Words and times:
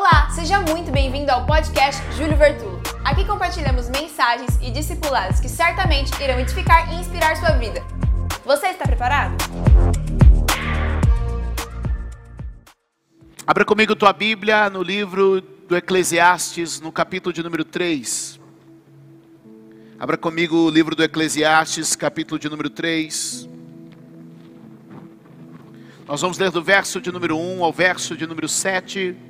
Olá, 0.00 0.30
seja 0.30 0.58
muito 0.62 0.90
bem-vindo 0.90 1.30
ao 1.30 1.44
podcast 1.44 2.00
Júlio 2.16 2.34
Vertulo. 2.34 2.80
Aqui 3.04 3.22
compartilhamos 3.26 3.90
mensagens 3.90 4.58
e 4.62 4.70
discipulados 4.70 5.40
que 5.40 5.46
certamente 5.46 6.10
irão 6.22 6.40
edificar 6.40 6.90
e 6.90 6.96
inspirar 6.98 7.36
sua 7.36 7.50
vida. 7.50 7.84
Você 8.42 8.68
está 8.68 8.86
preparado? 8.86 9.36
Abra 13.46 13.62
comigo 13.62 13.94
tua 13.94 14.14
Bíblia 14.14 14.70
no 14.70 14.82
livro 14.82 15.42
do 15.42 15.76
Eclesiastes, 15.76 16.80
no 16.80 16.90
capítulo 16.90 17.30
de 17.30 17.42
número 17.42 17.66
3. 17.66 18.40
Abra 19.98 20.16
comigo 20.16 20.56
o 20.56 20.70
livro 20.70 20.96
do 20.96 21.04
Eclesiastes, 21.04 21.94
capítulo 21.94 22.38
de 22.38 22.48
número 22.48 22.70
3. 22.70 23.46
Nós 26.08 26.22
vamos 26.22 26.38
ler 26.38 26.50
do 26.50 26.62
verso 26.62 27.02
de 27.02 27.12
número 27.12 27.36
1 27.36 27.62
ao 27.62 27.70
verso 27.70 28.16
de 28.16 28.26
número 28.26 28.48
7. 28.48 29.28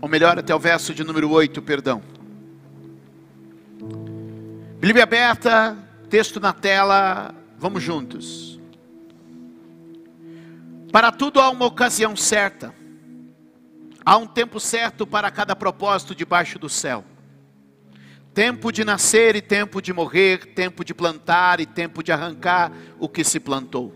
Ou 0.00 0.08
melhor, 0.08 0.38
até 0.38 0.54
o 0.54 0.58
verso 0.58 0.94
de 0.94 1.02
número 1.02 1.30
8, 1.30 1.60
perdão. 1.62 2.02
Bíblia 4.78 5.02
aberta, 5.02 5.76
texto 6.08 6.38
na 6.38 6.52
tela, 6.52 7.34
vamos 7.58 7.82
juntos. 7.82 8.60
Para 10.92 11.10
tudo 11.10 11.40
há 11.40 11.50
uma 11.50 11.66
ocasião 11.66 12.14
certa, 12.14 12.72
há 14.04 14.16
um 14.16 14.26
tempo 14.26 14.60
certo 14.60 15.06
para 15.06 15.30
cada 15.30 15.56
propósito 15.56 16.14
debaixo 16.14 16.58
do 16.58 16.68
céu. 16.68 17.04
Tempo 18.32 18.70
de 18.70 18.84
nascer 18.84 19.34
e 19.34 19.42
tempo 19.42 19.82
de 19.82 19.92
morrer, 19.92 20.54
tempo 20.54 20.84
de 20.84 20.94
plantar 20.94 21.58
e 21.58 21.66
tempo 21.66 22.04
de 22.04 22.12
arrancar 22.12 22.70
o 23.00 23.08
que 23.08 23.24
se 23.24 23.40
plantou. 23.40 23.92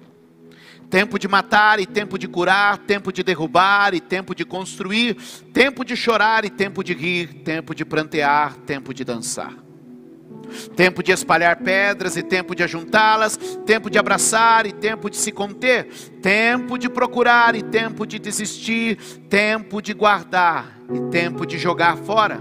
Tempo 0.92 1.18
de 1.18 1.26
matar 1.26 1.80
e 1.80 1.86
tempo 1.86 2.18
de 2.18 2.28
curar, 2.28 2.76
tempo 2.76 3.10
de 3.10 3.22
derrubar 3.22 3.94
e 3.94 3.98
tempo 3.98 4.34
de 4.34 4.44
construir, 4.44 5.14
tempo 5.50 5.86
de 5.86 5.96
chorar 5.96 6.44
e 6.44 6.50
tempo 6.50 6.84
de 6.84 6.92
rir, 6.92 7.32
tempo 7.42 7.74
de 7.74 7.82
prantear, 7.82 8.58
tempo 8.66 8.92
de 8.92 9.02
dançar. 9.02 9.54
Tempo 10.76 11.02
de 11.02 11.10
espalhar 11.10 11.56
pedras 11.56 12.14
e 12.18 12.22
tempo 12.22 12.54
de 12.54 12.62
ajuntá-las, 12.62 13.38
tempo 13.64 13.88
de 13.88 13.98
abraçar 13.98 14.66
e 14.66 14.72
tempo 14.72 15.08
de 15.08 15.16
se 15.16 15.32
conter, 15.32 15.86
tempo 16.20 16.76
de 16.76 16.90
procurar 16.90 17.54
e 17.54 17.62
tempo 17.62 18.06
de 18.06 18.18
desistir, 18.18 18.96
tempo 19.30 19.80
de 19.80 19.94
guardar 19.94 20.78
e 20.92 21.00
tempo 21.10 21.46
de 21.46 21.56
jogar 21.56 21.96
fora. 21.96 22.38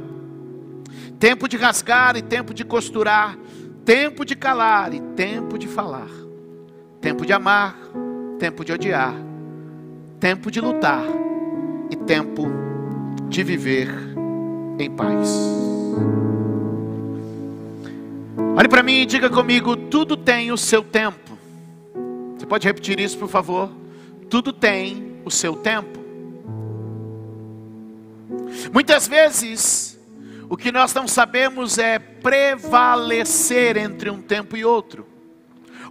Tempo 1.18 1.48
de 1.48 1.56
rasgar 1.56 2.18
e 2.18 2.22
tempo 2.22 2.54
de 2.54 2.66
costurar, 2.66 3.38
tempo 3.86 4.26
de 4.26 4.36
calar 4.36 4.94
e 4.94 5.00
tempo 5.16 5.58
de 5.58 5.70
falar. 5.70 6.10
Tempo 7.00 7.26
de 7.26 7.32
amar 7.32 7.78
tempo 8.42 8.66
de 8.66 8.74
odiar, 8.74 9.14
tempo 10.20 10.50
de 10.50 10.60
lutar 10.60 11.04
e 11.92 11.96
tempo 11.96 12.48
de 13.30 13.44
viver 13.44 13.88
em 14.80 14.90
paz. 14.90 15.30
Olhe 18.58 18.68
para 18.68 18.82
mim 18.82 19.02
e 19.02 19.06
diga 19.06 19.30
comigo: 19.30 19.76
tudo 19.76 20.18
tem 20.18 20.52
o 20.52 20.58
seu 20.58 20.82
tempo. 20.82 21.38
Você 22.36 22.48
pode 22.48 22.66
repetir 22.66 23.00
isso, 23.00 23.16
por 23.20 23.30
favor? 23.30 23.70
Tudo 24.28 24.52
tem 24.52 25.18
o 25.24 25.30
seu 25.30 25.56
tempo. 25.56 26.00
Muitas 28.74 29.08
vezes, 29.08 30.00
o 30.50 30.58
que 30.58 30.72
nós 30.72 30.92
não 30.96 31.08
sabemos 31.08 31.78
é 31.78 32.00
prevalecer 32.00 33.78
entre 33.78 34.10
um 34.10 34.20
tempo 34.20 34.58
e 34.58 34.66
outro 34.66 35.11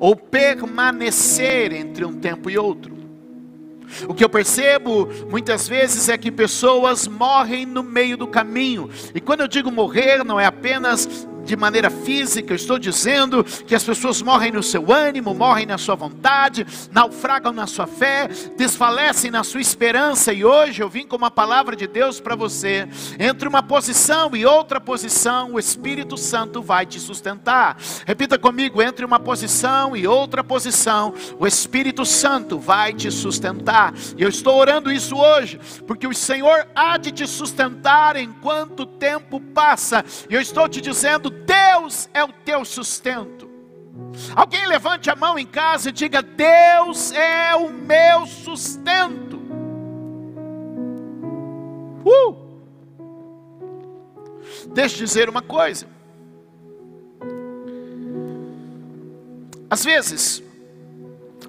ou 0.00 0.16
permanecer 0.16 1.72
entre 1.72 2.04
um 2.04 2.14
tempo 2.14 2.50
e 2.50 2.58
outro. 2.58 2.98
O 4.08 4.14
que 4.14 4.24
eu 4.24 4.28
percebo 4.28 5.08
muitas 5.28 5.68
vezes 5.68 6.08
é 6.08 6.16
que 6.16 6.30
pessoas 6.30 7.06
morrem 7.06 7.66
no 7.66 7.82
meio 7.82 8.16
do 8.16 8.26
caminho, 8.26 8.88
e 9.14 9.20
quando 9.20 9.42
eu 9.42 9.48
digo 9.48 9.70
morrer, 9.70 10.24
não 10.24 10.40
é 10.40 10.46
apenas 10.46 11.28
de 11.44 11.56
maneira 11.56 11.90
física, 11.90 12.52
eu 12.52 12.56
estou 12.56 12.78
dizendo 12.78 13.44
que 13.44 13.74
as 13.74 13.84
pessoas 13.84 14.22
morrem 14.22 14.52
no 14.52 14.62
seu 14.62 14.92
ânimo, 14.92 15.34
morrem 15.34 15.66
na 15.66 15.78
sua 15.78 15.94
vontade, 15.94 16.66
naufragam 16.92 17.52
na 17.52 17.66
sua 17.66 17.86
fé, 17.86 18.28
desfalecem 18.56 19.30
na 19.30 19.42
sua 19.42 19.60
esperança, 19.60 20.32
e 20.32 20.44
hoje 20.44 20.82
eu 20.82 20.88
vim 20.88 21.06
com 21.06 21.16
uma 21.16 21.30
palavra 21.30 21.74
de 21.74 21.86
Deus 21.86 22.20
para 22.20 22.36
você. 22.36 22.88
Entre 23.18 23.48
uma 23.48 23.62
posição 23.62 24.34
e 24.36 24.44
outra 24.44 24.80
posição, 24.80 25.54
o 25.54 25.58
Espírito 25.58 26.16
Santo 26.16 26.62
vai 26.62 26.86
te 26.86 27.00
sustentar. 27.00 27.76
Repita 28.06 28.38
comigo: 28.38 28.82
entre 28.82 29.04
uma 29.04 29.18
posição 29.18 29.96
e 29.96 30.06
outra 30.06 30.44
posição, 30.44 31.14
o 31.38 31.46
Espírito 31.46 32.04
Santo 32.04 32.58
vai 32.58 32.92
te 32.92 33.10
sustentar. 33.10 33.94
E 34.16 34.22
eu 34.22 34.28
estou 34.28 34.56
orando 34.56 34.92
isso 34.92 35.16
hoje, 35.16 35.58
porque 35.86 36.06
o 36.06 36.14
Senhor 36.14 36.66
há 36.74 36.96
de 36.96 37.10
te 37.10 37.26
sustentar 37.26 38.16
enquanto 38.16 38.80
o 38.80 38.86
tempo 38.86 39.40
passa, 39.40 40.04
e 40.28 40.34
eu 40.34 40.40
estou 40.40 40.68
te 40.68 40.80
dizendo 40.80 41.29
Deus 41.30 42.08
é 42.12 42.22
o 42.24 42.32
teu 42.32 42.64
sustento. 42.64 43.48
Alguém 44.34 44.66
levante 44.66 45.10
a 45.10 45.16
mão 45.16 45.38
em 45.38 45.46
casa 45.46 45.88
e 45.88 45.92
diga: 45.92 46.22
Deus 46.22 47.12
é 47.12 47.54
o 47.54 47.70
meu 47.70 48.26
sustento. 48.26 49.40
Uh! 52.04 52.50
Deixa 54.72 54.96
eu 54.96 55.06
dizer 55.06 55.28
uma 55.28 55.42
coisa. 55.42 55.86
Às 59.68 59.84
vezes, 59.84 60.42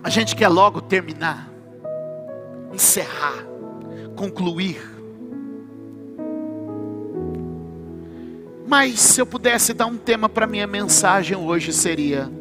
a 0.04 0.10
gente 0.10 0.36
quer 0.36 0.48
logo 0.48 0.82
terminar, 0.82 1.50
encerrar, 2.72 3.46
concluir. 4.16 4.91
Mas 8.72 9.02
se 9.02 9.20
eu 9.20 9.26
pudesse 9.26 9.74
dar 9.74 9.86
um 9.86 9.98
tema 9.98 10.30
para 10.30 10.48
minha 10.48 10.66
mensagem 10.66 11.36
hoje 11.36 11.74
seria: 11.74 12.32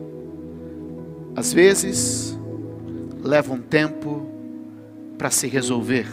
às 1.34 1.52
vezes 1.52 2.38
leva 3.20 3.52
um 3.52 3.60
tempo 3.60 4.30
para 5.18 5.28
se 5.28 5.48
resolver. 5.48 6.06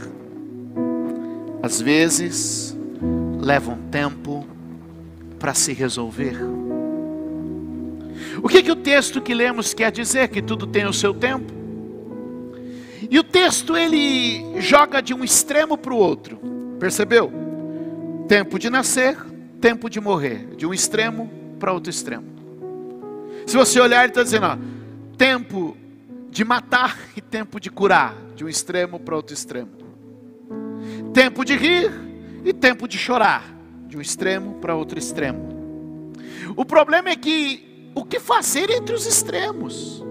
Às 1.61 1.79
vezes 1.79 2.75
leva 3.39 3.72
um 3.72 3.89
tempo 3.91 4.44
para 5.38 5.53
se 5.53 5.72
resolver. 5.72 6.35
O 8.41 8.49
que, 8.49 8.63
que 8.63 8.72
o 8.72 8.75
texto 8.75 9.22
que 9.22 9.35
lemos 9.35 9.72
quer 9.72 9.91
dizer? 9.91 10.29
Que 10.29 10.41
tudo 10.41 10.66
tem 10.66 10.88
o 10.88 10.94
seu 10.94 11.13
tempo. 11.13 11.53
E 13.07 13.19
o 13.19 13.23
texto 13.23 13.78
ele 13.78 14.59
joga 14.59 14.99
de 14.99 15.13
um 15.13 15.23
extremo 15.23 15.78
para 15.78 15.94
o 15.94 15.97
outro. 15.97 16.39
Percebeu? 16.79 17.31
Tempo 18.28 18.57
de 18.57 18.72
nascer, 18.72 19.26
tempo 19.59 19.90
de 19.90 20.00
morrer, 20.00 20.56
de 20.56 20.66
um 20.66 20.73
extremo 20.73 21.29
para 21.59 21.73
outro 21.73 21.90
extremo. 21.90 22.25
Se 23.45 23.56
você 23.56 23.79
olhar, 23.79 24.03
ele 24.03 24.12
está 24.12 24.23
dizendo: 24.23 24.45
ó, 24.45 24.57
tempo 25.18 25.75
de 26.29 26.44
matar 26.44 26.97
e 27.16 27.22
tempo 27.22 27.59
de 27.59 27.69
curar, 27.69 28.16
de 28.35 28.46
um 28.46 28.50
extremo 28.50 29.00
para 29.00 29.16
outro 29.16 29.34
extremo. 29.34 29.72
Tempo 31.13 31.44
de 31.44 31.56
rir 31.56 31.91
e 32.46 32.53
tempo 32.53 32.88
de 32.88 32.97
chorar, 32.97 33.44
de 33.88 33.97
um 33.97 34.01
extremo 34.01 34.56
para 34.56 34.75
outro 34.75 35.00
extremo. 35.00 35.47
O 36.56 36.63
problema 36.63 37.09
é 37.09 37.16
que 37.16 37.91
o 37.96 38.06
que 38.06 38.19
fazer 38.19 38.69
entre 38.69 38.94
os 38.94 39.07
extremos? 39.07 40.06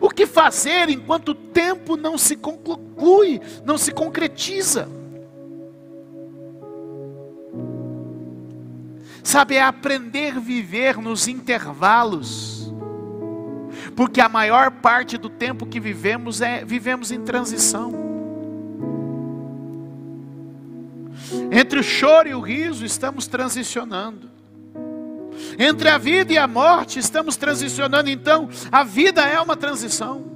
O 0.00 0.08
que 0.08 0.26
fazer 0.26 0.88
enquanto 0.88 1.28
o 1.28 1.34
tempo 1.34 1.96
não 1.96 2.18
se 2.18 2.34
conclui, 2.34 3.40
não 3.64 3.78
se 3.78 3.92
concretiza? 3.92 4.88
Sabe, 9.24 9.54
é 9.54 9.62
aprender 9.62 10.36
a 10.36 10.40
viver 10.40 10.98
nos 10.98 11.26
intervalos. 11.26 12.70
Porque 13.96 14.20
a 14.20 14.28
maior 14.28 14.70
parte 14.70 15.16
do 15.16 15.30
tempo 15.30 15.64
que 15.64 15.80
vivemos 15.80 16.42
é 16.42 16.62
vivemos 16.62 17.10
em 17.10 17.22
transição. 17.22 17.92
Entre 21.50 21.78
o 21.78 21.82
choro 21.82 22.28
e 22.28 22.34
o 22.34 22.40
riso 22.40 22.84
estamos 22.84 23.26
transicionando. 23.26 24.30
Entre 25.58 25.88
a 25.88 25.96
vida 25.96 26.32
e 26.32 26.38
a 26.38 26.46
morte 26.46 26.98
estamos 26.98 27.36
transicionando, 27.36 28.10
então 28.10 28.48
a 28.70 28.84
vida 28.84 29.22
é 29.22 29.40
uma 29.40 29.56
transição. 29.56 30.32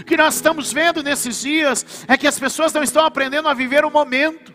O 0.00 0.04
que 0.04 0.16
nós 0.16 0.36
estamos 0.36 0.72
vendo 0.72 1.02
nesses 1.02 1.40
dias 1.40 2.04
é 2.06 2.16
que 2.16 2.26
as 2.26 2.38
pessoas 2.38 2.72
não 2.72 2.82
estão 2.82 3.04
aprendendo 3.04 3.48
a 3.48 3.54
viver 3.54 3.84
o 3.84 3.90
momento 3.90 4.53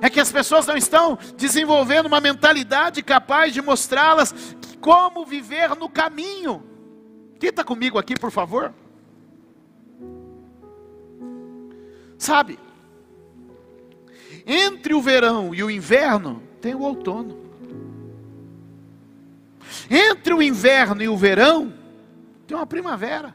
é 0.00 0.10
que 0.10 0.20
as 0.20 0.30
pessoas 0.30 0.66
não 0.66 0.76
estão 0.76 1.18
desenvolvendo 1.36 2.06
uma 2.06 2.20
mentalidade 2.20 3.02
capaz 3.02 3.52
de 3.52 3.62
mostrá-las 3.62 4.34
como 4.80 5.24
viver 5.24 5.74
no 5.76 5.88
caminho. 5.88 6.62
Quem 7.38 7.50
está 7.50 7.62
comigo 7.62 7.98
aqui, 7.98 8.14
por 8.14 8.30
favor? 8.30 8.74
Sabe, 12.16 12.58
entre 14.44 14.94
o 14.94 15.00
verão 15.00 15.54
e 15.54 15.62
o 15.62 15.70
inverno 15.70 16.42
tem 16.60 16.74
o 16.74 16.80
outono. 16.80 17.38
Entre 19.90 20.34
o 20.34 20.42
inverno 20.42 21.02
e 21.02 21.08
o 21.08 21.16
verão 21.16 21.72
tem 22.46 22.56
uma 22.56 22.66
primavera. 22.66 23.34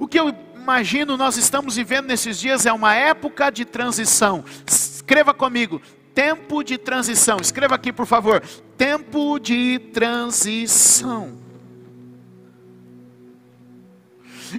O 0.00 0.08
que 0.08 0.18
eu 0.18 0.32
imagino 0.66 1.16
nós 1.16 1.36
estamos 1.36 1.76
vivendo 1.76 2.08
nesses 2.08 2.40
dias 2.40 2.66
é 2.66 2.72
uma 2.72 2.92
época 2.92 3.50
de 3.50 3.64
transição. 3.64 4.44
Escreva 4.66 5.32
comigo, 5.32 5.80
tempo 6.12 6.64
de 6.64 6.76
transição. 6.76 7.38
Escreva 7.40 7.76
aqui, 7.76 7.92
por 7.92 8.04
favor, 8.04 8.42
tempo 8.76 9.38
de 9.38 9.78
transição. 9.92 11.38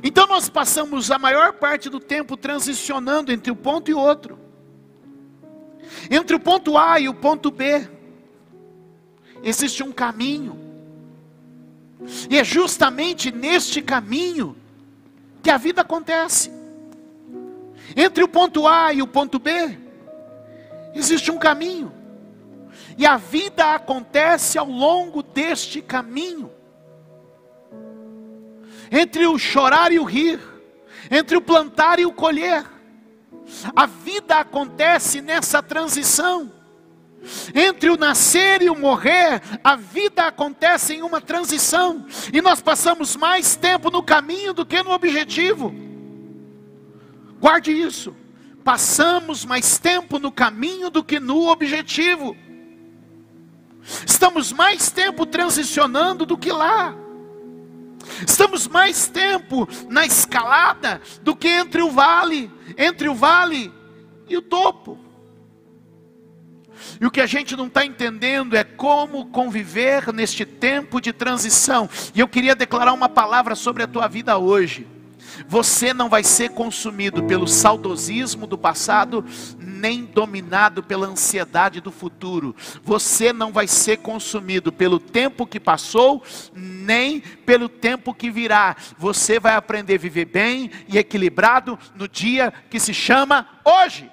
Então 0.02 0.26
nós 0.28 0.48
passamos 0.48 1.12
a 1.12 1.20
maior 1.20 1.54
parte 1.54 1.90
do 1.90 2.00
tempo 2.00 2.38
transicionando 2.38 3.34
entre 3.34 3.52
um 3.52 3.56
ponto 3.56 3.92
e 3.92 3.94
outro. 3.94 4.40
Entre 6.10 6.38
o 6.38 6.40
ponto 6.40 6.78
A 6.78 7.02
e 7.02 7.10
o 7.10 7.14
ponto 7.14 7.52
B. 7.52 7.86
Existe 9.44 9.84
um 9.84 9.92
caminho. 9.92 10.58
E 12.30 12.38
é 12.38 12.46
justamente 12.46 13.30
neste 13.30 13.82
caminho 13.82 14.56
que 15.42 15.50
a 15.50 15.58
vida 15.58 15.82
acontece. 15.82 16.52
Entre 17.96 18.24
o 18.24 18.28
ponto 18.28 18.68
A 18.68 18.94
e 18.94 19.02
o 19.02 19.08
ponto 19.08 19.40
B, 19.40 19.78
existe 20.94 21.32
um 21.32 21.38
caminho. 21.38 21.92
E 22.98 23.06
a 23.06 23.18
vida 23.18 23.76
acontece 23.76 24.58
ao 24.58 24.68
longo 24.68 25.22
deste 25.22 25.82
caminho. 25.82 26.52
Entre 28.92 29.28
o 29.28 29.38
chorar 29.38 29.92
e 29.92 30.00
o 30.00 30.04
rir, 30.04 30.40
entre 31.12 31.38
o 31.38 31.42
plantar 31.42 32.00
e 32.00 32.06
o 32.06 32.12
colher. 32.12 32.66
A 33.76 33.86
vida 33.86 34.36
acontece 34.36 35.22
nessa 35.22 35.62
transição. 35.62 36.57
Entre 37.54 37.90
o 37.90 37.98
nascer 37.98 38.62
e 38.62 38.70
o 38.70 38.76
morrer, 38.76 39.42
a 39.64 39.76
vida 39.76 40.24
acontece 40.24 40.94
em 40.94 41.02
uma 41.02 41.20
transição, 41.20 42.06
e 42.32 42.42
nós 42.42 42.62
passamos 42.62 43.16
mais 43.16 43.56
tempo 43.56 43.90
no 43.90 44.04
caminho 44.04 44.54
do 44.54 44.66
que 44.66 44.82
no 44.82 44.92
objetivo. 44.92 45.74
Guarde 47.40 47.72
isso. 47.72 48.16
Passamos 48.64 49.46
mais 49.46 49.78
tempo 49.78 50.20
no 50.20 50.32
caminho 50.32 50.90
do 50.90 51.04
que 51.04 51.20
no 51.20 51.48
objetivo. 51.48 52.36
Estamos 54.06 54.52
mais 54.52 54.92
tempo 54.92 55.26
transicionando 55.26 56.26
do 56.26 56.38
que 56.38 56.52
lá. 56.52 56.96
Estamos 58.26 58.68
mais 58.68 59.08
tempo 59.08 59.68
na 59.90 60.06
escalada 60.06 61.02
do 61.22 61.36
que 61.36 61.48
entre 61.48 61.82
o 61.82 61.92
vale, 61.92 62.52
entre 62.78 63.08
o 63.08 63.16
vale 63.16 63.72
e 64.28 64.36
o 64.36 64.42
topo. 64.42 65.07
E 67.00 67.06
o 67.06 67.12
que 67.12 67.22
a 67.22 67.26
gente 67.26 67.56
não 67.56 67.68
está 67.68 67.86
entendendo 67.86 68.56
é 68.56 68.64
como 68.64 69.28
conviver 69.28 70.12
neste 70.14 70.46
tempo 70.46 71.00
de 71.00 71.14
transição. 71.14 71.90
E 72.14 72.20
eu 72.20 72.28
queria 72.28 72.56
declarar 72.56 72.94
uma 72.94 73.10
palavra 73.10 73.56
sobre 73.56 73.84
a 73.84 73.88
tua 73.88 74.08
vida 74.08 74.38
hoje. 74.38 74.88
Você 75.48 75.94
não 75.94 76.10
vai 76.10 76.24
ser 76.24 76.50
consumido 76.50 77.24
pelo 77.24 77.48
saudosismo 77.48 78.48
do 78.48 78.58
passado, 78.58 79.24
nem 79.60 80.06
dominado 80.06 80.82
pela 80.82 81.08
ansiedade 81.08 81.82
do 81.82 81.92
futuro. 81.92 82.56
Você 82.84 83.32
não 83.32 83.52
vai 83.52 83.68
ser 83.68 83.98
consumido 83.98 84.72
pelo 84.72 85.00
tempo 85.00 85.46
que 85.46 85.60
passou, 85.60 86.24
nem 86.54 87.20
pelo 87.20 87.70
tempo 87.70 88.14
que 88.14 88.32
virá. 88.32 88.76
Você 88.98 89.40
vai 89.40 89.56
aprender 89.56 89.96
a 89.96 90.00
viver 90.00 90.26
bem 90.26 90.72
e 90.88 90.98
equilibrado 90.98 91.78
no 91.96 92.08
dia 92.08 92.54
que 92.70 92.80
se 92.80 92.94
chama 92.94 93.48
hoje. 93.64 94.10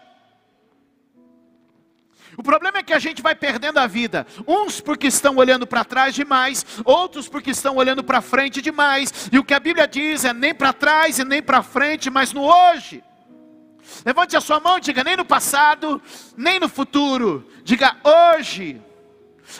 O 2.37 2.43
problema 2.43 2.79
é 2.79 2.83
que 2.83 2.93
a 2.93 2.99
gente 2.99 3.23
vai 3.23 3.35
perdendo 3.35 3.79
a 3.79 3.87
vida, 3.87 4.27
uns 4.47 4.81
porque 4.81 5.07
estão 5.07 5.37
olhando 5.37 5.67
para 5.67 5.85
trás 5.85 6.15
demais, 6.15 6.65
outros 6.85 7.29
porque 7.29 7.51
estão 7.51 7.77
olhando 7.77 8.03
para 8.03 8.21
frente 8.21 8.61
demais, 8.61 9.29
e 9.33 9.39
o 9.39 9.45
que 9.45 9.55
a 9.55 9.61
Bíblia 9.61 9.87
diz 9.87 10.25
é 10.25 10.33
nem 10.33 10.55
para 10.55 10.73
trás 10.73 11.19
e 11.19 11.25
nem 11.25 11.43
para 11.43 11.63
frente, 11.63 12.11
mas 12.11 12.33
no 12.33 12.43
hoje. 12.43 13.03
Levante 14.05 14.37
a 14.37 14.41
sua 14.41 14.61
mão 14.61 14.79
e 14.79 14.81
diga: 14.81 15.05
nem 15.05 15.17
no 15.17 15.25
passado, 15.25 16.01
nem 16.37 16.59
no 16.59 16.69
futuro, 16.69 17.49
diga 17.63 17.97
hoje 18.03 18.81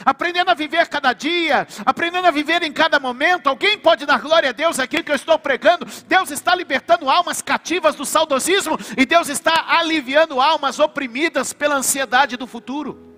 aprendendo 0.03 0.49
a 0.49 0.53
viver 0.53 0.87
cada 0.87 1.13
dia, 1.13 1.67
aprendendo 1.85 2.27
a 2.27 2.31
viver 2.31 2.63
em 2.63 2.71
cada 2.71 2.99
momento. 2.99 3.47
Alguém 3.47 3.77
pode 3.77 4.05
dar 4.05 4.19
glória 4.19 4.49
a 4.49 4.53
Deus 4.53 4.79
aqui 4.79 5.03
que 5.03 5.11
eu 5.11 5.15
estou 5.15 5.37
pregando? 5.37 5.85
Deus 6.07 6.31
está 6.31 6.55
libertando 6.55 7.09
almas 7.09 7.41
cativas 7.41 7.95
do 7.95 8.05
saudosismo 8.05 8.77
e 8.97 9.05
Deus 9.05 9.29
está 9.29 9.65
aliviando 9.77 10.41
almas 10.41 10.79
oprimidas 10.79 11.53
pela 11.53 11.75
ansiedade 11.75 12.37
do 12.37 12.47
futuro. 12.47 13.15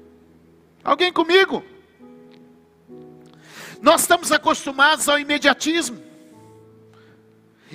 Alguém 0.84 1.12
comigo? 1.12 1.64
Nós 3.81 4.02
estamos 4.02 4.31
acostumados 4.31 5.08
ao 5.08 5.19
imediatismo. 5.19 6.04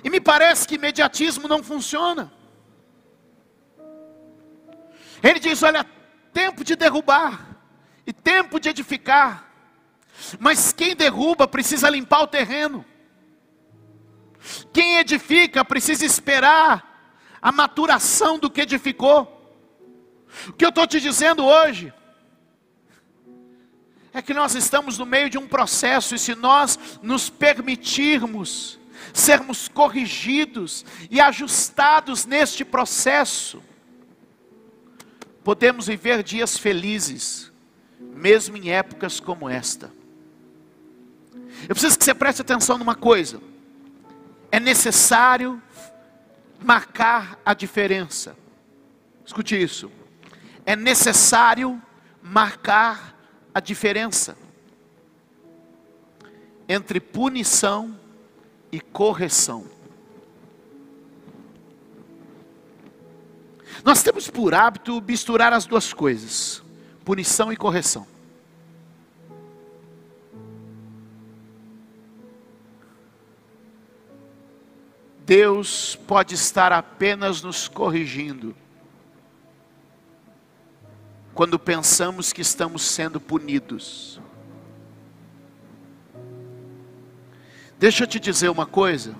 E 0.02 0.10
me 0.10 0.20
parece 0.20 0.66
que 0.66 0.74
imediatismo 0.76 1.46
não 1.46 1.62
funciona. 1.62 2.32
Ele 5.22 5.38
diz: 5.38 5.62
olha, 5.62 5.86
tempo 6.32 6.64
de 6.64 6.74
derrubar 6.74 7.51
e 8.06 8.12
tempo 8.12 8.58
de 8.58 8.68
edificar. 8.68 9.50
Mas 10.38 10.72
quem 10.72 10.94
derruba 10.94 11.46
precisa 11.46 11.88
limpar 11.88 12.22
o 12.22 12.26
terreno. 12.26 12.84
Quem 14.72 14.98
edifica 14.98 15.64
precisa 15.64 16.04
esperar 16.04 17.16
a 17.40 17.52
maturação 17.52 18.38
do 18.38 18.50
que 18.50 18.62
edificou. 18.62 19.38
O 20.48 20.52
que 20.52 20.64
eu 20.64 20.70
estou 20.70 20.86
te 20.86 21.00
dizendo 21.00 21.44
hoje 21.44 21.92
é 24.12 24.20
que 24.20 24.34
nós 24.34 24.54
estamos 24.54 24.98
no 24.98 25.06
meio 25.06 25.30
de 25.30 25.38
um 25.38 25.46
processo, 25.46 26.14
e 26.14 26.18
se 26.18 26.34
nós 26.34 26.78
nos 27.02 27.30
permitirmos 27.30 28.78
sermos 29.12 29.68
corrigidos 29.68 30.84
e 31.10 31.20
ajustados 31.20 32.24
neste 32.24 32.64
processo, 32.64 33.62
podemos 35.42 35.86
viver 35.86 36.22
dias 36.22 36.56
felizes 36.56 37.51
mesmo 38.22 38.56
em 38.56 38.70
épocas 38.70 39.18
como 39.18 39.48
esta. 39.48 39.90
Eu 41.68 41.74
preciso 41.74 41.98
que 41.98 42.04
você 42.04 42.14
preste 42.14 42.40
atenção 42.40 42.78
numa 42.78 42.94
coisa. 42.94 43.40
É 44.50 44.60
necessário 44.60 45.60
marcar 46.62 47.36
a 47.44 47.52
diferença. 47.52 48.36
Escute 49.26 49.60
isso. 49.60 49.90
É 50.64 50.76
necessário 50.76 51.82
marcar 52.22 53.18
a 53.52 53.58
diferença 53.58 54.36
entre 56.68 57.00
punição 57.00 57.98
e 58.70 58.80
correção. 58.80 59.66
Nós 63.84 64.00
temos 64.00 64.30
por 64.30 64.54
hábito 64.54 65.02
misturar 65.02 65.52
as 65.52 65.66
duas 65.66 65.92
coisas 65.92 66.62
punição 67.04 67.52
e 67.52 67.56
correção. 67.56 68.06
Deus 75.24 75.96
pode 76.06 76.34
estar 76.34 76.72
apenas 76.72 77.42
nos 77.42 77.68
corrigindo 77.68 78.54
quando 81.34 81.58
pensamos 81.58 82.32
que 82.32 82.42
estamos 82.42 82.82
sendo 82.82 83.20
punidos. 83.20 84.20
Deixa 87.78 88.04
eu 88.04 88.06
te 88.06 88.20
dizer 88.20 88.48
uma 88.48 88.66
coisa. 88.66 89.14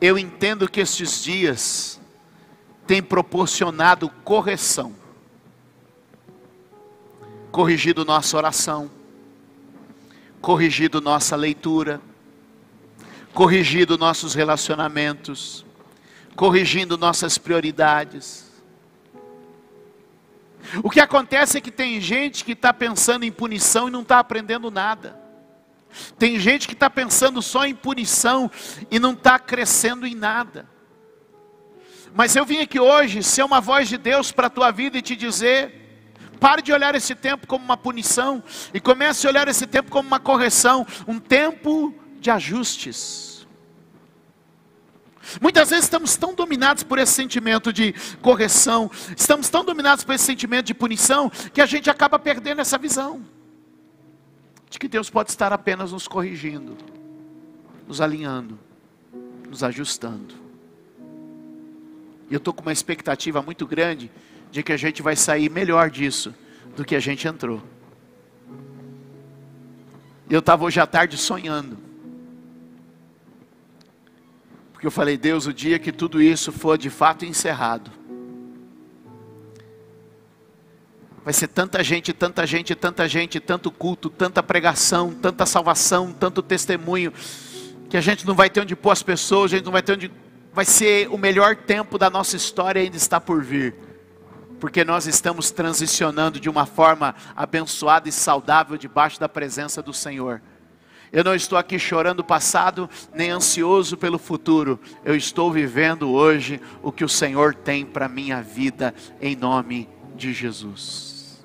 Eu 0.00 0.18
entendo 0.18 0.70
que 0.70 0.80
estes 0.80 1.22
dias 1.22 2.00
têm 2.86 3.02
proporcionado 3.02 4.08
correção 4.24 4.94
corrigido 7.50 8.04
nossa 8.04 8.36
oração, 8.36 8.90
corrigido 10.40 11.00
nossa 11.00 11.34
leitura, 11.34 12.00
corrigido 13.38 13.96
nossos 13.96 14.34
relacionamentos, 14.34 15.64
corrigindo 16.34 16.98
nossas 16.98 17.38
prioridades. 17.38 18.50
O 20.82 20.90
que 20.90 20.98
acontece 20.98 21.56
é 21.56 21.60
que 21.60 21.70
tem 21.70 22.00
gente 22.00 22.44
que 22.44 22.50
está 22.50 22.74
pensando 22.74 23.24
em 23.24 23.30
punição 23.30 23.86
e 23.86 23.92
não 23.92 24.02
está 24.02 24.18
aprendendo 24.18 24.72
nada. 24.72 25.16
Tem 26.18 26.36
gente 26.40 26.66
que 26.66 26.74
está 26.74 26.90
pensando 26.90 27.40
só 27.40 27.64
em 27.64 27.76
punição 27.76 28.50
e 28.90 28.98
não 28.98 29.12
está 29.12 29.38
crescendo 29.38 30.04
em 30.04 30.16
nada. 30.16 30.68
Mas 32.12 32.34
eu 32.34 32.44
vim 32.44 32.58
aqui 32.58 32.80
hoje 32.80 33.22
ser 33.22 33.44
uma 33.44 33.60
voz 33.60 33.88
de 33.88 33.96
Deus 33.96 34.32
para 34.32 34.48
a 34.48 34.50
tua 34.50 34.72
vida 34.72 34.98
e 34.98 35.02
te 35.02 35.14
dizer: 35.14 36.02
Pare 36.40 36.60
de 36.60 36.72
olhar 36.72 36.92
esse 36.96 37.14
tempo 37.14 37.46
como 37.46 37.64
uma 37.64 37.76
punição 37.76 38.42
e 38.74 38.80
comece 38.80 39.28
a 39.28 39.30
olhar 39.30 39.46
esse 39.46 39.64
tempo 39.64 39.92
como 39.92 40.08
uma 40.08 40.18
correção, 40.18 40.84
um 41.06 41.20
tempo 41.20 41.94
de 42.20 42.30
ajustes. 42.30 43.46
Muitas 45.40 45.70
vezes 45.70 45.84
estamos 45.84 46.16
tão 46.16 46.34
dominados 46.34 46.82
por 46.82 46.98
esse 46.98 47.12
sentimento 47.12 47.72
de 47.72 47.94
correção, 48.22 48.90
estamos 49.16 49.48
tão 49.48 49.64
dominados 49.64 50.02
por 50.04 50.14
esse 50.14 50.24
sentimento 50.24 50.66
de 50.66 50.74
punição, 50.74 51.30
que 51.52 51.60
a 51.60 51.66
gente 51.66 51.90
acaba 51.90 52.18
perdendo 52.18 52.60
essa 52.60 52.78
visão 52.78 53.22
de 54.70 54.78
que 54.78 54.88
Deus 54.88 55.10
pode 55.10 55.30
estar 55.30 55.52
apenas 55.52 55.92
nos 55.92 56.08
corrigindo, 56.08 56.76
nos 57.86 58.00
alinhando. 58.00 58.58
nos 59.48 59.62
ajustando. 59.62 60.34
E 62.30 62.34
eu 62.34 62.38
estou 62.38 62.52
com 62.52 62.62
uma 62.62 62.72
expectativa 62.72 63.40
muito 63.40 63.66
grande 63.66 64.10
de 64.50 64.62
que 64.62 64.72
a 64.72 64.76
gente 64.76 65.02
vai 65.02 65.16
sair 65.16 65.50
melhor 65.50 65.90
disso 65.90 66.34
do 66.76 66.84
que 66.84 66.94
a 66.94 67.00
gente 67.00 67.26
entrou. 67.26 67.62
Eu 70.28 70.40
estava 70.40 70.64
hoje 70.64 70.78
à 70.78 70.86
tarde 70.86 71.16
sonhando. 71.16 71.87
Porque 74.78 74.86
eu 74.86 74.92
falei, 74.92 75.16
Deus, 75.16 75.44
o 75.44 75.52
dia 75.52 75.76
que 75.76 75.90
tudo 75.90 76.22
isso 76.22 76.52
for 76.52 76.78
de 76.78 76.88
fato 76.88 77.24
encerrado, 77.24 77.90
vai 81.24 81.34
ser 81.34 81.48
tanta 81.48 81.82
gente, 81.82 82.12
tanta 82.12 82.46
gente, 82.46 82.76
tanta 82.76 83.08
gente, 83.08 83.40
tanto 83.40 83.72
culto, 83.72 84.08
tanta 84.08 84.40
pregação, 84.40 85.12
tanta 85.12 85.44
salvação, 85.46 86.12
tanto 86.12 86.40
testemunho, 86.42 87.12
que 87.90 87.96
a 87.96 88.00
gente 88.00 88.24
não 88.24 88.36
vai 88.36 88.48
ter 88.48 88.60
onde 88.60 88.76
pôr 88.76 88.92
as 88.92 89.02
pessoas, 89.02 89.52
a 89.52 89.56
gente 89.56 89.64
não 89.64 89.72
vai 89.72 89.82
ter 89.82 89.94
onde. 89.94 90.12
Vai 90.52 90.64
ser 90.64 91.08
o 91.08 91.18
melhor 91.18 91.56
tempo 91.56 91.98
da 91.98 92.08
nossa 92.08 92.36
história 92.36 92.80
ainda 92.80 92.96
está 92.96 93.20
por 93.20 93.42
vir 93.42 93.74
porque 94.60 94.84
nós 94.84 95.06
estamos 95.06 95.52
transicionando 95.52 96.40
de 96.40 96.48
uma 96.48 96.66
forma 96.66 97.14
abençoada 97.36 98.08
e 98.08 98.12
saudável 98.12 98.76
debaixo 98.76 99.18
da 99.18 99.28
presença 99.28 99.80
do 99.80 99.92
Senhor. 99.92 100.40
Eu 101.12 101.24
não 101.24 101.34
estou 101.34 101.58
aqui 101.58 101.78
chorando 101.78 102.20
o 102.20 102.24
passado, 102.24 102.88
nem 103.14 103.30
ansioso 103.30 103.96
pelo 103.96 104.18
futuro. 104.18 104.78
Eu 105.04 105.16
estou 105.16 105.50
vivendo 105.50 106.10
hoje 106.10 106.60
o 106.82 106.92
que 106.92 107.04
o 107.04 107.08
Senhor 107.08 107.54
tem 107.54 107.84
para 107.84 108.06
a 108.06 108.08
minha 108.08 108.42
vida, 108.42 108.94
em 109.20 109.34
nome 109.34 109.88
de 110.14 110.32
Jesus. 110.32 111.40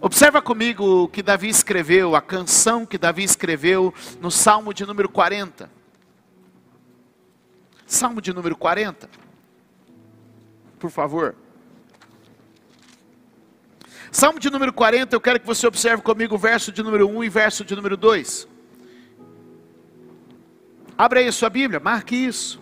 Observa 0.00 0.42
comigo 0.42 1.04
o 1.04 1.08
que 1.08 1.22
Davi 1.22 1.48
escreveu, 1.48 2.14
a 2.14 2.20
canção 2.20 2.84
que 2.84 2.98
Davi 2.98 3.24
escreveu 3.24 3.94
no 4.20 4.30
Salmo 4.30 4.74
de 4.74 4.84
número 4.84 5.08
40. 5.08 5.70
Salmo 7.86 8.20
de 8.20 8.32
número 8.32 8.56
40. 8.56 9.08
Por 10.78 10.90
favor. 10.90 11.34
Salmo 14.16 14.40
de 14.40 14.48
número 14.48 14.72
40, 14.72 15.14
eu 15.14 15.20
quero 15.20 15.38
que 15.38 15.46
você 15.46 15.66
observe 15.66 16.02
comigo 16.02 16.36
o 16.36 16.38
verso 16.38 16.72
de 16.72 16.82
número 16.82 17.06
1 17.06 17.24
e 17.24 17.28
verso 17.28 17.62
de 17.62 17.76
número 17.76 17.98
2. 17.98 18.48
Abra 20.96 21.20
aí 21.20 21.28
a 21.28 21.32
sua 21.32 21.50
Bíblia, 21.50 21.78
marque 21.78 22.16
isso. 22.16 22.58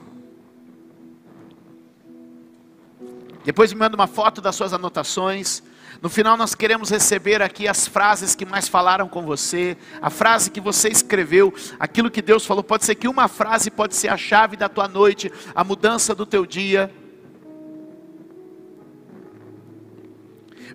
Depois 3.44 3.72
me 3.72 3.78
manda 3.78 3.94
uma 3.94 4.08
foto 4.08 4.40
das 4.40 4.56
suas 4.56 4.72
anotações. 4.72 5.62
No 6.02 6.10
final 6.10 6.36
nós 6.36 6.56
queremos 6.56 6.90
receber 6.90 7.40
aqui 7.40 7.68
as 7.68 7.86
frases 7.86 8.34
que 8.34 8.44
mais 8.44 8.66
falaram 8.66 9.08
com 9.08 9.22
você, 9.22 9.76
a 10.02 10.10
frase 10.10 10.50
que 10.50 10.60
você 10.60 10.88
escreveu, 10.88 11.54
aquilo 11.78 12.10
que 12.10 12.20
Deus 12.20 12.44
falou. 12.44 12.64
Pode 12.64 12.84
ser 12.84 12.96
que 12.96 13.06
uma 13.06 13.28
frase 13.28 13.70
pode 13.70 13.94
ser 13.94 14.08
a 14.08 14.16
chave 14.16 14.56
da 14.56 14.68
tua 14.68 14.88
noite, 14.88 15.30
a 15.54 15.62
mudança 15.62 16.16
do 16.16 16.26
teu 16.26 16.44
dia. 16.44 16.92